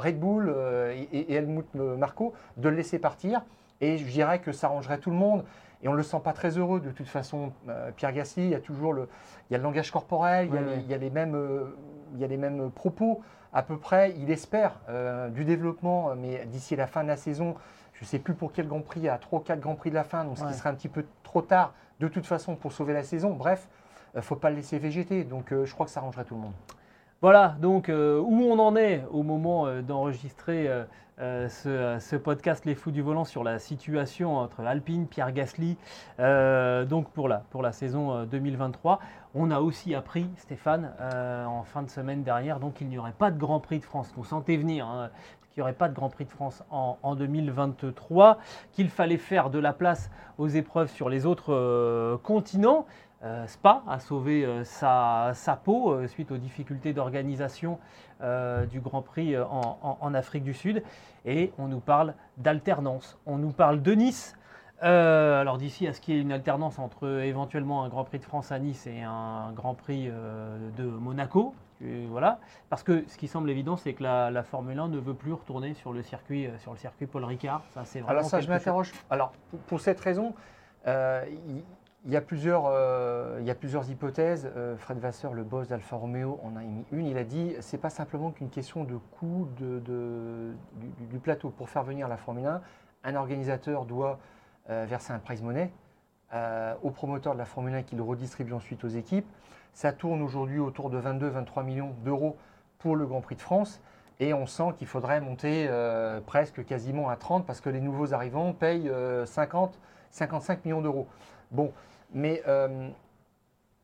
[0.00, 0.54] Red Bull
[0.92, 3.42] et, et, Helmut Marko de le laisser partir.
[3.80, 5.44] Et je dirais que ça arrangerait tout le monde.
[5.84, 7.52] Et on ne le sent pas très heureux de toute façon.
[7.68, 9.06] Euh, Pierre Gasly, il y a toujours le,
[9.48, 10.48] il y a le langage corporel,
[10.80, 11.76] il, y a les, mêmes, euh,
[12.14, 13.20] il y a les mêmes propos
[13.52, 14.14] à peu près.
[14.16, 17.54] Il espère euh, du développement, mais d'ici la fin de la saison,
[17.92, 19.94] je ne sais plus pour quel Grand Prix, à 3 ou 4 Grands Prix de
[19.94, 22.72] la fin, donc ce qui serait un petit peu trop tard de toute façon pour
[22.72, 23.34] sauver la saison.
[23.34, 23.68] Bref,
[24.16, 25.24] ne faut pas le laisser végéter.
[25.24, 26.54] Donc je crois que ça arrangerait tout le monde.
[27.22, 30.68] Voilà, donc où on en est au moment d'enregistrer
[31.20, 35.76] euh, ce, podcast Les Fous du Volant sur la situation entre Alpine, Pierre Gasly,
[36.18, 38.94] euh, donc pour la, saison 2023.
[38.94, 38.96] Euh,
[39.34, 43.30] on a aussi appris, Stéphane, en fin de semaine dernière, donc il n'y aurait pas
[43.30, 44.12] de Grand Prix de France.
[44.16, 45.10] On sentait venir hein,
[45.52, 48.38] qu'il n'y aurait pas de Grand Prix de France en 2023,
[48.72, 52.86] qu'il fallait faire de la place aux épreuves sur les autres continents.
[53.24, 55.32] Euh, Spa a sauvé euh, sa,
[55.64, 57.78] peau euh, suite aux difficultés d'organisation
[58.70, 60.82] du Grand Prix en, Afrique du Sud.
[61.26, 63.18] Et on nous parle d'alternance.
[63.26, 64.34] On nous parle de Nice.
[64.80, 68.24] alors d'ici à ce qu'il y ait une alternance entre éventuellement un Grand Prix de
[68.24, 71.54] France à Nice et un Grand Prix de Monaco?
[72.08, 72.38] voilà.
[72.70, 75.74] Parce que ce qui semble évident, c'est que la, Formule 1 ne veut plus retourner
[75.74, 77.62] sur le circuit, sur le circuit Paul Ricard.
[77.74, 78.90] Ça, c'est Alors ça, je m'interroge.
[79.10, 79.34] Alors
[79.66, 80.32] pour, cette raison,
[80.86, 81.62] il
[82.06, 84.50] euh, il y a plusieurs hypothèses.
[84.56, 87.06] Euh, Fred Vasseur, le boss d'Alfa Romeo, en a émis une.
[87.06, 91.50] Il a dit c'est pas simplement qu'une question de coût du, plateau.
[91.50, 92.60] Pour faire venir la Formule 1,
[93.04, 94.18] un organisateur doit
[94.70, 95.70] euh, verser un prize money
[96.82, 99.26] au promoteur de la Formule 1 qui le redistribue ensuite aux équipes.
[99.72, 102.36] Ça tourne aujourd'hui autour de 22-23 millions d'euros
[102.78, 103.80] pour le Grand Prix de France.
[104.18, 105.70] Et on sent qu'il faudrait monter
[106.26, 108.90] presque quasiment à 30 parce que les nouveaux arrivants payent
[109.26, 109.78] 50,
[110.10, 111.06] 55 millions d'euros.
[111.52, 111.72] Bon,
[112.14, 112.88] mais euh,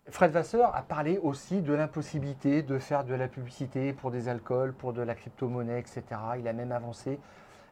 [0.08, 4.72] Fred Vasseur a parlé aussi de l'impossibilité de faire de la publicité pour des alcools,
[4.72, 6.02] pour de la crypto-monnaie, etc.
[6.38, 7.18] Il a même avancé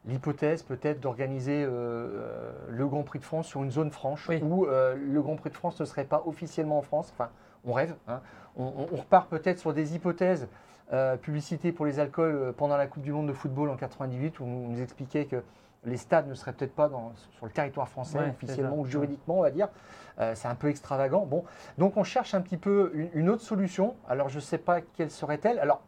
[0.05, 4.65] l'hypothèse peut-être d'organiser euh, euh, le Grand Prix de France sur une zone franche où
[4.65, 7.11] le Grand Prix de France ne serait pas officiellement en France.
[7.13, 7.29] Enfin,
[7.65, 7.95] on rêve.
[8.07, 8.21] Hein.
[8.55, 10.47] On, repart peut-être sur des hypothèses.
[11.21, 14.69] publicité pour les alcools pendant la Coupe du Monde de football en 98 où on
[14.69, 15.43] nous expliquait que
[15.85, 16.89] les stades ne seraient peut-être pas
[17.31, 19.69] sur le territoire français, officiellement ou juridiquement, on va dire.
[20.19, 21.25] Euh, c'est un peu extravagant.
[21.25, 21.45] Bon,
[21.77, 23.95] donc on cherche un petit peu une, autre solution.
[24.07, 25.59] Alors je ne sais pas quelle serait-elle.
[25.59, 25.81] Alors,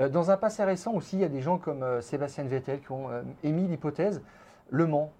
[0.00, 2.80] euh, dans un passé récent aussi, il y a des gens comme euh, Sébastien Vettel
[2.80, 3.08] qui ont
[3.42, 4.22] émis l'hypothèse
[4.70, 5.12] Le Mans,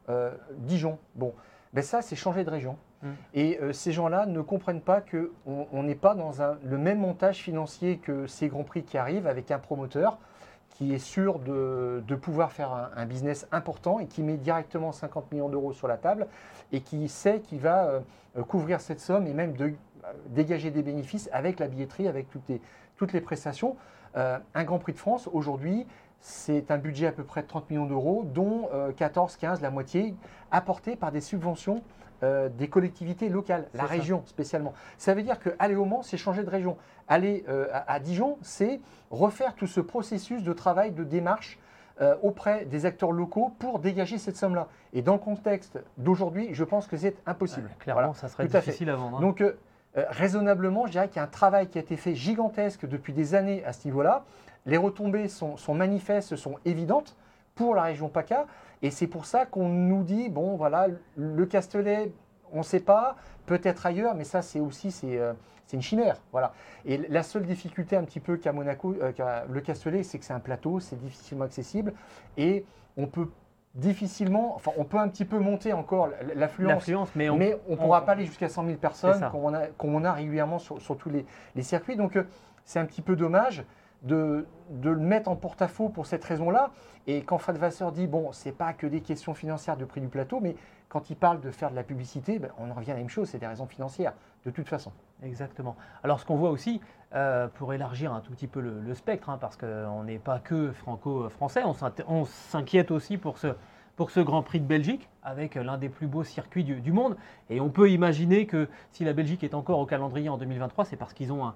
[0.59, 0.99] Dijon.
[1.17, 1.35] Bon,
[1.73, 2.77] ben ça, c'est changer de région.
[3.03, 3.09] Mm.
[3.35, 8.27] Et ces gens-là ne comprennent pas qu'on n'est pas dans le même montage financier que
[8.27, 10.19] ces Grands Prix qui arrivent avec un promoteur
[10.75, 15.49] qui est sûr de, pouvoir faire un, business important et qui met directement 50 millions
[15.49, 16.27] d'euros sur la table
[16.73, 18.03] et qui sait qu'il va
[18.37, 19.71] euh, couvrir cette somme et même euh,
[20.29, 22.61] dégager des bénéfices avec la billetterie, avec toutes les,
[22.97, 23.77] toutes les prestations.
[24.17, 25.87] Euh, un Grand Prix de France, aujourd'hui,
[26.21, 30.15] c'est un budget à peu près de 30 millions d'euros, dont 14, 15, la moitié,
[30.51, 31.83] apporté par des subventions
[32.23, 34.73] euh, des collectivités locales, la région spécialement.
[34.99, 36.77] Ça veut dire qu'aller au Mans, c'est changer de région.
[37.09, 41.59] Aller euh, à, Dijon, c'est refaire tout ce processus de travail, de démarche
[42.01, 44.69] euh, auprès des acteurs locaux pour dégager cette somme-là.
[44.93, 47.69] Et dans le contexte d'aujourd'hui, je pense que c'est impossible.
[47.79, 49.19] clairement, ça serait difficile à, vendre.
[49.19, 49.21] Hein.
[49.21, 49.43] Donc,
[49.95, 53.35] raisonnablement, je dirais qu'il y a un travail qui a été fait gigantesque depuis des
[53.35, 54.25] années à ce niveau-là.
[54.67, 57.17] Les retombées sont, sont manifestes, sont évidentes
[57.55, 58.47] pour la région PACA.
[58.83, 62.13] Et c'est pour ça qu'on nous dit, bon voilà, le Castellet,
[62.53, 65.33] on ne sait pas, peut-être ailleurs, mais ça c'est aussi euh,
[65.67, 66.21] c'est une chimère.
[66.33, 66.53] Voilà.
[66.85, 70.33] Et la seule difficulté un petit peu qu'a Monaco, euh, le Castellet, c'est que c'est
[70.33, 71.95] un plateau, c'est difficilement accessible
[72.37, 72.65] et
[72.97, 73.29] on peut
[73.75, 78.13] difficilement, enfin on peut un petit peu monter encore l'affluence, mais on ne pourra pas
[78.13, 79.29] aller jusqu'à 100 000 personnes
[79.79, 81.27] comme on, a, régulièrement sur, tous les,
[81.57, 81.97] les, circuits.
[81.97, 82.25] Donc euh,
[82.65, 83.65] c'est un petit peu dommage
[84.05, 84.47] de,
[84.83, 86.71] le mettre en porte-à-faux pour cette raison-là.
[87.07, 90.09] Et quand Fred Vasseur dit, bon, c'est pas que des questions financières de prix du
[90.09, 90.57] plateau, mais
[90.89, 93.09] quand il parle de faire de la publicité, ben, on en revient à la même
[93.09, 94.13] chose, c'est des raisons financières,
[94.47, 94.93] de toute façon.
[95.23, 95.77] Exactement.
[96.03, 96.81] Alors ce qu'on voit aussi,
[97.15, 100.73] euh, pour élargir un tout petit peu le, spectre, hein, parce qu'on n'est pas que
[100.73, 101.63] franco-français,
[102.07, 103.49] on s'inquiète aussi pour ce,
[103.97, 107.17] pour ce Grand Prix de Belgique, avec l'un des plus beaux circuits du, monde.
[107.49, 110.97] Et on peut imaginer que si la Belgique est encore au calendrier en 2023, c'est
[110.97, 111.55] parce qu'ils ont un,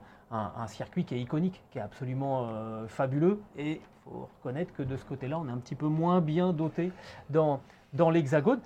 [0.67, 3.41] circuit qui est iconique, qui est absolument euh, fabuleux.
[3.57, 6.53] Et il faut reconnaître que de ce côté-là, on est un petit peu moins bien
[6.53, 6.93] doté
[7.31, 7.61] dans,
[7.93, 8.61] l'Hexagone.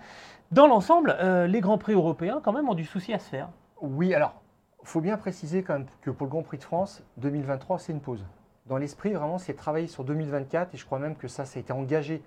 [0.50, 3.48] Dans l'ensemble, euh, les Grands Prix européens, quand même, ont du souci à se faire.
[3.80, 4.34] Oui, alors,
[4.82, 7.92] il faut bien préciser quand même que pour le Grand Prix de France, 2023, c'est
[7.92, 8.24] une pause.
[8.66, 11.60] Dans l'esprit, vraiment, c'est travailler sur 2024, et je crois même que ça, ça a
[11.60, 12.22] été engagé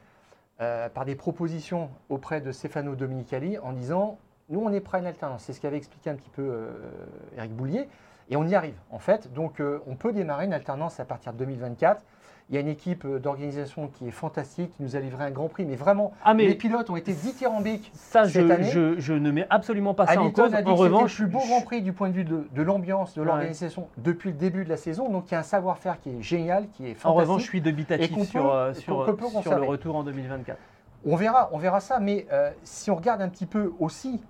[0.62, 4.18] euh, par des propositions auprès de Stefano Dominicali en disant
[4.48, 5.44] nous, on est prêt à une alternance.
[5.44, 6.70] C'est ce qu'avait expliqué un petit peu
[7.36, 7.90] Eric Boulier.
[8.30, 9.32] Et on y arrive, en fait.
[9.34, 12.04] Donc, euh, on peut démarrer une alternance à partir de 2024.
[12.50, 15.32] Il y a une équipe euh, d'organisation qui est fantastique, qui nous a livré un
[15.32, 15.66] grand prix.
[15.66, 18.70] Mais vraiment, ah, les pilotes ont été dithyrambiques ça, cette je, année.
[18.70, 20.54] Je, je, ne mets absolument pas ça en cause.
[20.54, 23.88] en revanche, le plus beau grand prix du point de vue de, l'ambiance, de l'organisation
[23.98, 25.10] depuis le début de la saison.
[25.10, 27.06] Donc, il y a un savoir-faire qui est génial, qui est fantastique.
[27.06, 29.06] En revanche, je suis débitatif sur, euh, sur,
[29.42, 30.58] sur le retour en 2024.
[31.08, 34.22] On verra, on verra ça, mais euh, si on regarde un petit peu aussi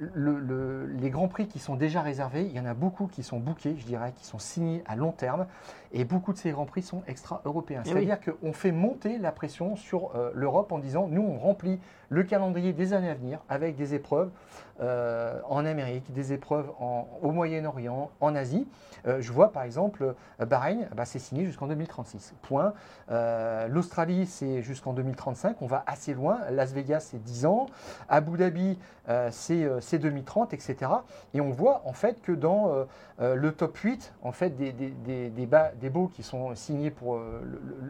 [0.00, 3.76] les grands prix qui sont déjà réservés, il y en a beaucoup qui sont bookés,
[3.76, 5.46] je dirais, qui sont signés à long terme.
[5.92, 7.82] Et beaucoup de ces grands prix sont extra-européens.
[7.84, 11.80] Eh C'est-à-dire qu'on fait monter la pression sur euh, l'Europe en disant nous, on remplit
[12.08, 14.30] le calendrier des années à venir avec des épreuves
[14.80, 16.70] euh, en Amérique, des épreuves
[17.22, 18.66] au Moyen-Orient, en Asie.
[19.06, 22.34] Euh, je vois par exemple Bahreïn, bah, c'est signé jusqu'en 2036.
[22.42, 22.72] Point.
[23.68, 25.60] L'Australie, c'est jusqu'en 2035.
[25.60, 26.38] On va assez loin.
[26.50, 27.66] Las Vegas, c'est 10 ans.
[28.08, 28.78] Abu Dhabi,
[29.30, 30.90] c'est 2030, etc.
[31.34, 32.86] Et on voit en fait que dans
[33.18, 33.90] le top 8
[34.22, 37.40] en fait, des, des, des, des beaux qui sont signés pour euh,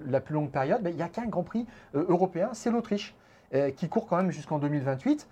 [0.07, 3.15] la plus longue période, ben, il n'y a qu'un Grand Prix euh, européen, c'est l'Autriche.
[3.53, 5.27] Euh, qui court quand même jusqu'en 2028.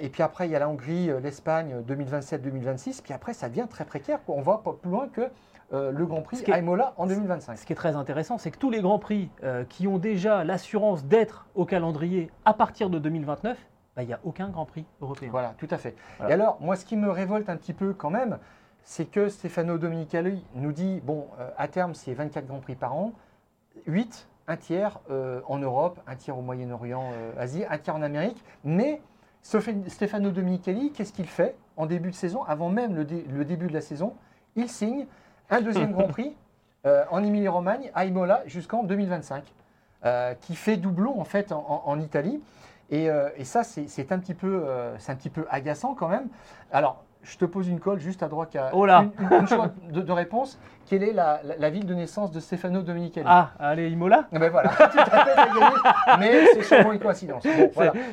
[0.00, 3.00] et puis après, il y a la Hongrie, l'Espagne 2027-2026.
[3.00, 4.18] Puis après, ça devient très précaire.
[4.26, 5.30] On va pas plus loin que
[5.70, 7.56] le Grand Prix à Imola en 2025.
[7.56, 9.30] Ce qui est très intéressant, c'est que tous les Grands Prix
[9.68, 13.56] qui ont déjà l'assurance d'être au calendrier à partir de 2029,
[13.98, 15.28] ben, il n'y a aucun Grand Prix européen.
[15.32, 15.96] Voilà, tout à fait.
[16.28, 18.38] Et alors, moi, ce qui me révolte un petit peu quand même,
[18.84, 22.94] c'est que Stefano Dominicali nous dit, bon, euh, à terme, c'est 24 Grands Prix par
[22.94, 23.10] an,
[23.86, 28.02] 8, un tiers euh, en Europe, un tiers au Moyen-Orient, euh, Asie, un tiers en
[28.02, 29.02] Amérique, mais
[29.42, 33.04] Stefano Dominicali, qu'est-ce qu'il fait en début de saison, avant même le,
[33.44, 34.14] début de la saison?
[34.54, 35.08] Il signe
[35.50, 36.36] un deuxième Grand Prix
[37.10, 39.42] en Emilie-Romagne, à Imola, jusqu'en 2025,
[40.40, 42.40] qui fait doublon en fait en, Italie.
[42.90, 46.28] Et, et ça, c'est un, petit peu, un petit peu agaçant quand même.
[46.72, 50.12] Alors, je te pose une colle juste à droite à oh une, une, choix de,
[50.12, 50.58] réponse.
[50.86, 54.28] Quelle est la, ville de naissance de Stefano Dominicali Ah, allez, Imola?
[54.32, 55.76] Eh ben voilà, fait, gagné,
[56.18, 57.46] mais c'est sûrement une coïncidence.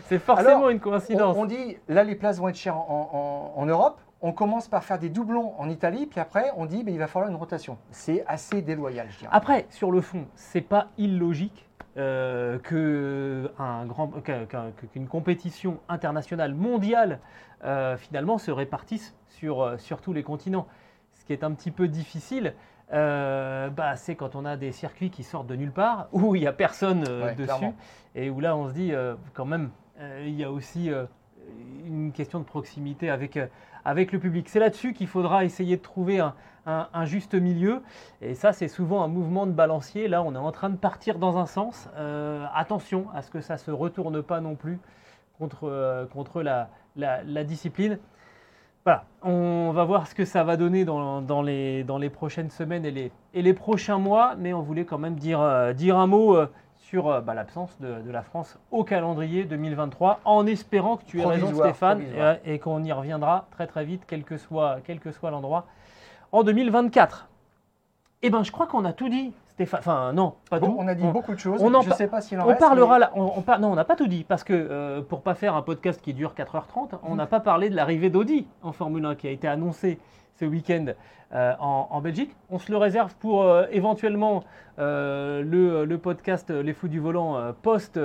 [0.06, 1.36] c'est forcément une coïncidence.
[1.38, 4.00] On, dit, là, les places vont être chères en, Europe.
[4.26, 7.06] On commence par faire des doublons en Italie, puis après on dit ben, il va
[7.06, 7.78] falloir une rotation.
[7.92, 9.30] C'est assez déloyal, je dirais.
[9.32, 12.58] Après, sur le fond, c'est pas illogique euh,
[14.92, 17.20] qu'une compétition internationale mondiale
[17.64, 20.66] euh, finalement se répartisse sur, euh, sur tous les continents.
[21.14, 22.56] Ce qui est un petit peu difficile,
[22.92, 26.48] bah, c'est quand on a des circuits qui sortent de nulle part, où il n'y
[26.48, 27.04] a personne
[27.38, 27.74] dessus,
[28.16, 28.92] et où là on se dit
[29.34, 29.70] quand même,
[30.22, 30.92] il y a aussi
[31.86, 33.40] une question de proximité avec,
[33.84, 34.50] avec le public.
[34.50, 36.34] C'est là-dessus qu'il faudra essayer de trouver un,
[36.66, 37.82] un, juste milieu.
[38.22, 40.08] Et ça, c'est souvent un mouvement de balancier.
[40.08, 41.90] Là, on est en train de partir dans un sens.
[41.96, 44.80] Euh, attention à ce que ça ne se retourne pas non plus
[45.38, 48.00] contre, euh, contre la, la, discipline.
[48.84, 52.52] Voilà, on va voir ce que ça va donner dans, dans, les, dans les prochaines
[52.52, 55.98] semaines et les, et les prochains mois, mais on voulait quand même dire, euh, dire
[55.98, 56.38] un mot
[56.90, 61.26] sur bah, l'absence de, de, la France au calendrier 2023, en espérant que tu aies
[61.26, 62.04] raison Stéphane,
[62.46, 65.66] et, qu'on y reviendra très très vite, quel que soit, quel que soit l'endroit
[66.32, 67.28] en 2024.
[68.22, 69.34] Eh bien, je crois qu'on a tout dit.
[69.54, 70.76] Stéphane, enfin non, pas tout.
[70.78, 71.62] On a dit beaucoup de choses.
[71.64, 73.96] On je ne sais pas s'il en on Parlera là, on, non, on n'a pas
[73.96, 77.26] tout dit parce que euh, pour pas faire un podcast qui dure 4h30, on n'a
[77.26, 79.98] pas parlé de l'arrivée d'Audi en Formule 1 qui a été annoncée
[80.40, 80.88] ce week-end
[81.34, 82.36] euh, en, Belgique.
[82.50, 84.44] On se le réserve pour euh, éventuellement
[84.78, 87.98] le, le, podcast Les Fous du Volant post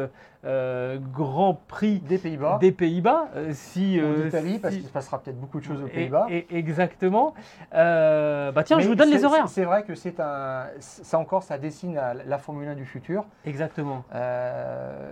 [0.46, 2.56] euh, Grand Prix des Pays-Bas.
[2.62, 5.86] Des Pays-Bas, euh, si, euh, d'Italie, parce qu'il se passera peut-être beaucoup de choses aux
[5.86, 6.28] Pays-Bas.
[6.30, 7.34] Et, exactement.
[7.70, 9.48] bah tiens, je vous donne les horaires.
[9.48, 13.26] C'est vrai que c'est un, ça encore, ça dessine la, Formule 1 du futur.
[13.44, 14.04] Exactement.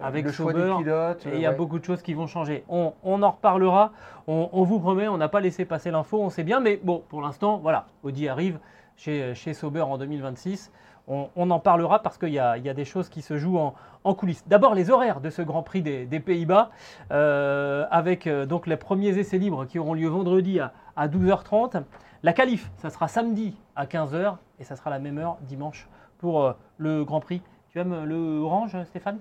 [0.02, 1.26] Avec le choix des pilotes.
[1.26, 2.64] Et il y a beaucoup de choses qui vont changer.
[2.68, 3.92] On, en reparlera.
[4.26, 7.22] On, vous promet, on n'a pas laissé passer l'info, on sait bien, mais bon, pour
[7.22, 8.58] l'instant, voilà, Audi arrive
[8.96, 10.70] chez, chez Sauber en 2026
[11.08, 14.46] on, en parlera parce qu'il y, a des choses qui se jouent en, coulisses.
[14.46, 16.70] D'abord les horaires de ce Grand Prix des, Pays-Bas,
[17.10, 20.72] euh, avec euh, donc les premiers essais libres qui auront lieu vendredi à,
[21.08, 21.82] 12h30.
[22.22, 25.88] La qualif, ça sera samedi à 15h et ça sera la même heure dimanche
[26.18, 27.42] pour euh, le Grand Prix.
[27.70, 29.18] Tu aimes le orange, Stéphane?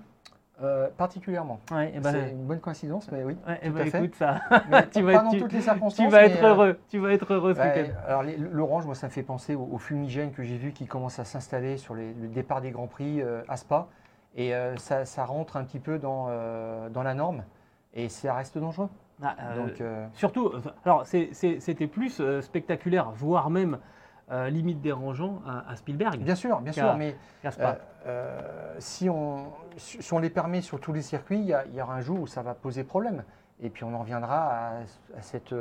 [0.63, 1.59] Euh, particulièrement.
[1.69, 3.35] Ben, c'est une bonne coïncidence, mais oui.
[3.35, 4.39] tout ben, écoute, ça.
[4.91, 6.05] tu vas, dans toutes les circonstances.
[6.05, 6.79] Tu vas être euh, heureux.
[6.89, 7.55] Tu vas être heureux.
[8.07, 11.25] alors l'orange, moi, ça me fait penser au, fumigène que j'ai vu qui commence à
[11.25, 13.87] s'installer sur les, le départ des grands prix euh, à Spa,
[14.35, 16.29] et ça, ça, rentre un petit peu dans,
[16.91, 17.43] dans la norme,
[17.95, 18.89] et ça reste dangereux.
[19.23, 19.81] Ah, Donc,
[20.13, 20.51] surtout,
[20.85, 23.79] alors c'était plus spectaculaire, voire même
[24.29, 26.19] euh, limite dérangeant à, Spielberg.
[26.19, 27.15] Bien sûr, bien sûr, mais
[28.07, 31.95] euh, euh, si, on, si on les permet sur tous les circuits, il y, aura
[31.95, 33.23] un jour où ça va poser problème.
[33.61, 34.69] Et puis on en reviendra à,
[35.17, 35.53] à cette,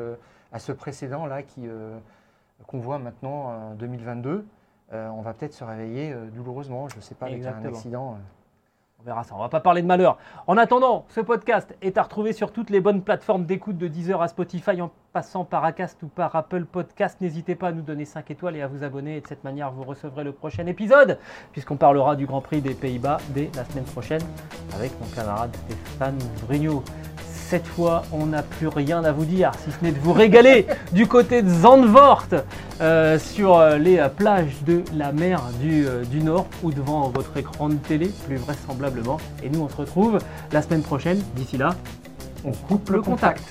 [0.53, 1.43] à ce précédent-là
[2.67, 4.47] qu'on voit maintenant en 2022.
[4.93, 8.19] on va peut-être se réveiller douloureusement, je ne sais pas, avec un accident.
[8.99, 9.35] On verra ça.
[9.35, 10.17] On va pas parler de malheur.
[10.47, 14.23] En attendant, ce podcast est à retrouver sur toutes les bonnes plateformes d'écoute de Deezer
[14.23, 17.21] à Spotify en passant par Acast ou par Apple Podcast.
[17.21, 19.19] N'hésitez pas à nous donner 5 étoiles et à vous abonner.
[19.19, 21.19] Et de cette manière, vous recevrez le prochain épisode
[21.53, 24.23] puisqu'on parlera du Grand Prix des Pays-Bas dès la semaine prochaine
[24.75, 26.83] avec mon camarade Stéphane Brugnot
[27.49, 30.67] cette fois, on n'a plus rien à vous dire, si ce n'est de vous régaler
[30.93, 32.27] du côté de Zandvoort,
[32.81, 37.37] euh, sur euh, les euh, plages de la mer du, du, Nord ou devant votre
[37.37, 39.19] écran de télé, plus vraisemblablement.
[39.43, 40.19] Et nous, on se retrouve
[40.53, 41.23] la semaine prochaine.
[41.37, 41.75] D'ici là,
[42.45, 43.43] on coupe le contact.